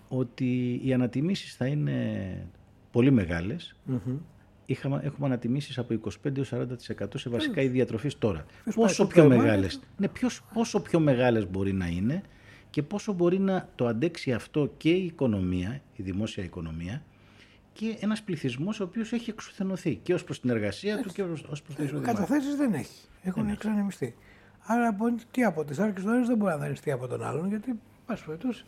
[0.07, 2.47] Ότι οι ανατιμήσεις θα είναι
[2.91, 3.75] πολύ μεγάλες.
[4.65, 8.45] Είχαμε, έχουμε ανατιμήσεις από 25-40% σε βασικά οι διατροφής τώρα.
[8.75, 12.21] πόσο πιο μεγάλες, ναι, ποιος, πόσο πιο μεγάλες μπορεί να είναι
[12.69, 17.03] και πόσο μπορεί να το αντέξει αυτό και η οικονομία, η δημόσια οικονομία
[17.73, 21.41] και ένας πληθυσμός ο οποίος έχει εξουθενωθεί και ως προς την εργασία του και ως
[21.41, 22.13] προς το εισόδημα.
[22.13, 23.07] Καταθέσεις δεν έχει.
[23.23, 24.15] Έχουν εξανεμιστεί.
[24.65, 24.97] Άρα
[25.31, 28.65] τι από τις άρκε του δεν μπορεί να δανειστεί από τον άλλον, γιατί πάση περιπτώσει.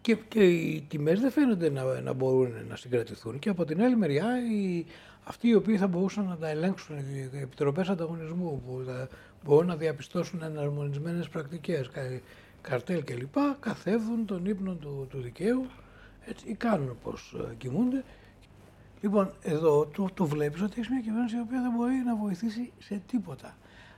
[0.00, 3.38] Και, και οι τιμές δεν φαίνονται να, να μπορούν να συγκρατηθούν.
[3.38, 4.84] Και από την άλλη μεριά, οι,
[5.24, 9.08] αυτοί οι οποίοι θα μπορούσαν να τα ελέγξουν, οι επιτροπές ανταγωνισμού, που θα
[9.44, 11.90] μπορούν να διαπιστώσουν εναρμονισμένες πρακτικές,
[12.60, 15.66] καρτέλ κλπ., καθεύουν τον ύπνο του, του δικαίου
[16.26, 18.04] έτσι, ή κάνουν πώ ε, κοιμούνται.
[19.00, 22.72] Λοιπόν, εδώ το, το βλέπεις ότι έχεις μια κυβέρνηση η οποία δεν μπορεί να βοηθήσει
[22.78, 23.56] σε τίποτα.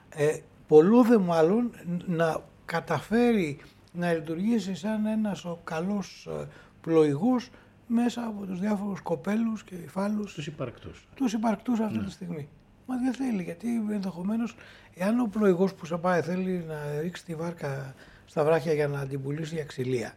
[0.09, 0.39] Ε,
[0.69, 1.73] πολλού δε μάλλον
[2.07, 3.61] να καταφέρει
[3.93, 6.47] να λειτουργήσει σαν ένας ο καλός ε,
[6.81, 7.51] πλοηγός
[7.87, 10.35] μέσα από τους διάφορους κοπέλους και υφάλους.
[10.35, 11.09] Τους υπαρκτούς.
[11.15, 12.05] Τους υπαρκτούς αυτή ναι.
[12.05, 12.49] τη στιγμή.
[12.87, 14.55] Μα δεν θέλει, γιατί ενδεχομένως,
[14.95, 17.95] εάν ο πλοηγός που σε πάει θέλει να ρίξει τη βάρκα
[18.25, 20.15] στα βράχια για να την πουλήσει για ξυλία,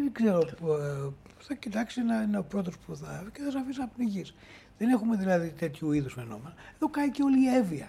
[0.00, 3.78] δεν ξέρω, ε, θα κοιτάξει να είναι ο πρώτος που θα και θα σε αφήσει
[3.78, 4.34] να πνιγείς.
[4.78, 6.54] Δεν έχουμε δηλαδή τέτοιου είδους φαινόμενα.
[6.74, 7.88] Εδώ κάει και όλη η έβεια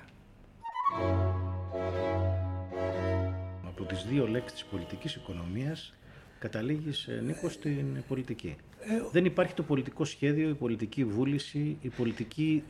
[3.68, 5.94] από τις δύο λέξεις της πολιτικής οικονομίας
[6.40, 8.56] καταλήγεις, ε, Νίκος, στην πολιτική.
[8.80, 12.64] Ε, Δεν υπάρχει το πολιτικό σχέδιο, η πολιτική βούληση, η πολιτική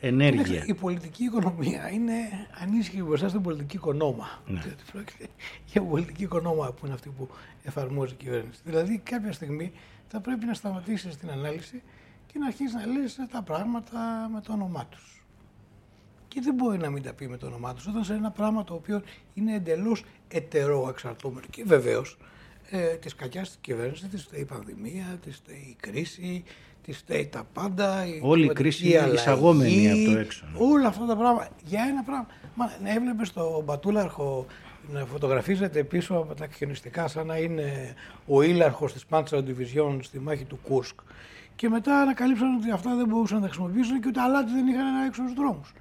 [0.00, 0.64] ενέργεια.
[0.66, 2.14] Η πολιτική οικονομία είναι
[2.60, 4.42] ανήσυχη μπροστά στην πολιτική οικονόμα.
[4.46, 4.62] Ναι.
[5.66, 7.28] Για πολιτική οικονόμα που είναι αυτή που
[7.62, 8.60] εφαρμόζει η κυβέρνηση.
[8.64, 9.72] Δηλαδή κάποια στιγμή
[10.08, 11.82] θα πρέπει να σταματήσεις την ανάλυση
[12.26, 15.16] και να αρχίσεις να λες τα πράγματα με το όνομά τους
[16.36, 17.86] και δεν μπορεί να μην τα πει με το όνομά τους.
[17.86, 19.02] Όταν σε ένα πράγμα το οποίο
[19.34, 21.46] είναι εντελώς ετερό εξαρτώμενο.
[21.50, 22.18] Και βεβαίως
[22.70, 26.44] ε, της κακιάς της κυβέρνησης της φταίει η πανδημία, της φταίει η κρίση,
[26.86, 28.06] τη φταίει τα πάντα.
[28.06, 30.44] Η Όλη η κρίση είναι εισαγόμενη από το έξω.
[30.52, 30.72] Ναι.
[30.72, 31.48] Όλα αυτά τα πράγματα.
[31.64, 32.26] Για ένα πράγμα.
[32.54, 34.46] Μα να έβλεπες τον Μπατούλαρχο
[34.92, 37.94] να φωτογραφίζεται πίσω από τα χιονιστικά σαν να είναι
[38.26, 41.00] ο ήλαρχος της Panzer Division στη μάχη του Κούρσκ.
[41.56, 44.94] Και μετά ανακαλύψαν ότι αυτά δεν μπορούσαν να τα χρησιμοποιήσουν και ούτε αλάτι δεν είχαν
[44.98, 45.72] να έξω στους δρόμους.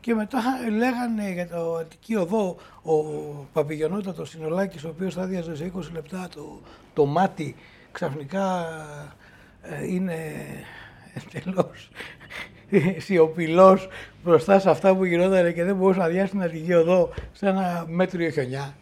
[0.00, 0.40] Και μετά
[0.76, 2.94] λέγανε για το Αττική Οδό ο
[3.52, 6.60] Παπηγενότατο Συνολάκης, ο οποίος θα διαζε σε 20 λεπτά το,
[6.94, 7.54] το μάτι,
[7.92, 9.16] ξαφνικά ε,
[9.88, 10.16] είναι
[11.14, 11.90] εντελώς
[12.98, 13.88] σιωπηλός
[14.24, 17.84] μπροστά σε αυτά που γινόταν και δεν μπορούσε να διάσει την Αττική Οδό σε ένα
[17.88, 18.74] μέτριο χιονιά.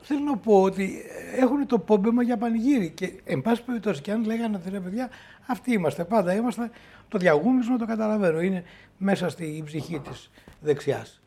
[0.00, 1.02] Θέλω να πω ότι
[1.38, 5.10] έχουν το πόμπεμα για πανηγύρι και εν πάση περιπτώσει και αν λέγανε ότι παιδιά
[5.46, 6.70] αυτοί είμαστε πάντα, είμαστε
[7.08, 8.64] το διαγούμισμα το καταλαβαίνω, είναι
[8.96, 11.20] μέσα στη ψυχή της δεξιάς.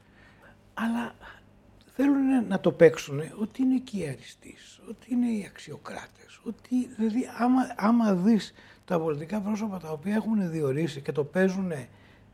[0.74, 1.14] Αλλά
[1.98, 7.30] θέλουν να το παίξουν ότι είναι και οι αριστείς, ότι είναι οι αξιοκράτες, ότι δηλαδή
[7.38, 8.54] άμα, άμα δεις
[8.86, 11.72] τα πολιτικά πρόσωπα τα οποία έχουν διορίσει και το παίζουν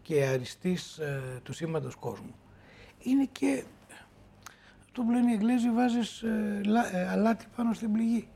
[0.01, 2.35] και αριστείς ε, του σήματος κόσμου,
[2.99, 3.63] είναι και,
[4.91, 6.61] το που λένε οι Εγγλέζοι, βάζεις ε,
[6.93, 8.27] ε, αλάτι πάνω στην πληγή.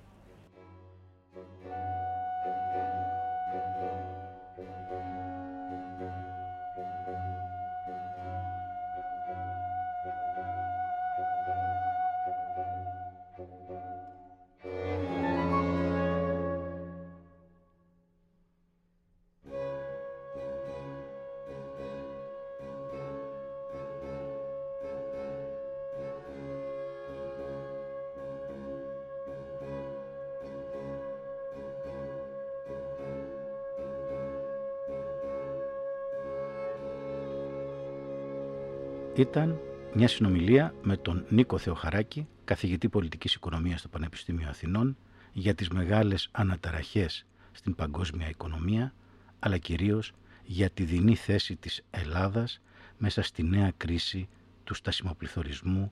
[39.18, 39.60] Ήταν
[39.94, 44.98] μια συνομιλία με τον Νίκο Θεοχαράκη, καθηγητή πολιτικής οικονομίας στο Πανεπιστήμιο Αθηνών,
[45.34, 48.94] για τις μεγάλες αναταραχές στην παγκόσμια οικονομία,
[49.40, 50.14] αλλά κυρίως
[50.44, 52.62] για τη δινή θέση της Ελλάδας
[52.98, 54.30] μέσα στη νέα κρίση
[54.64, 55.92] του στασιμοπληθωρισμού,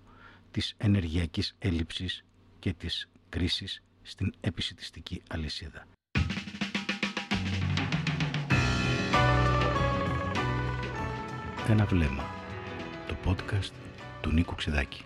[0.52, 2.26] της ενεργειακής έλλειψης
[2.60, 5.88] και της κρίσης στην επισητιστική αλυσίδα.
[11.70, 12.35] Ένα βλέμμα το
[13.26, 13.72] podcast
[14.22, 15.04] του Νίκου Ξεδάκη.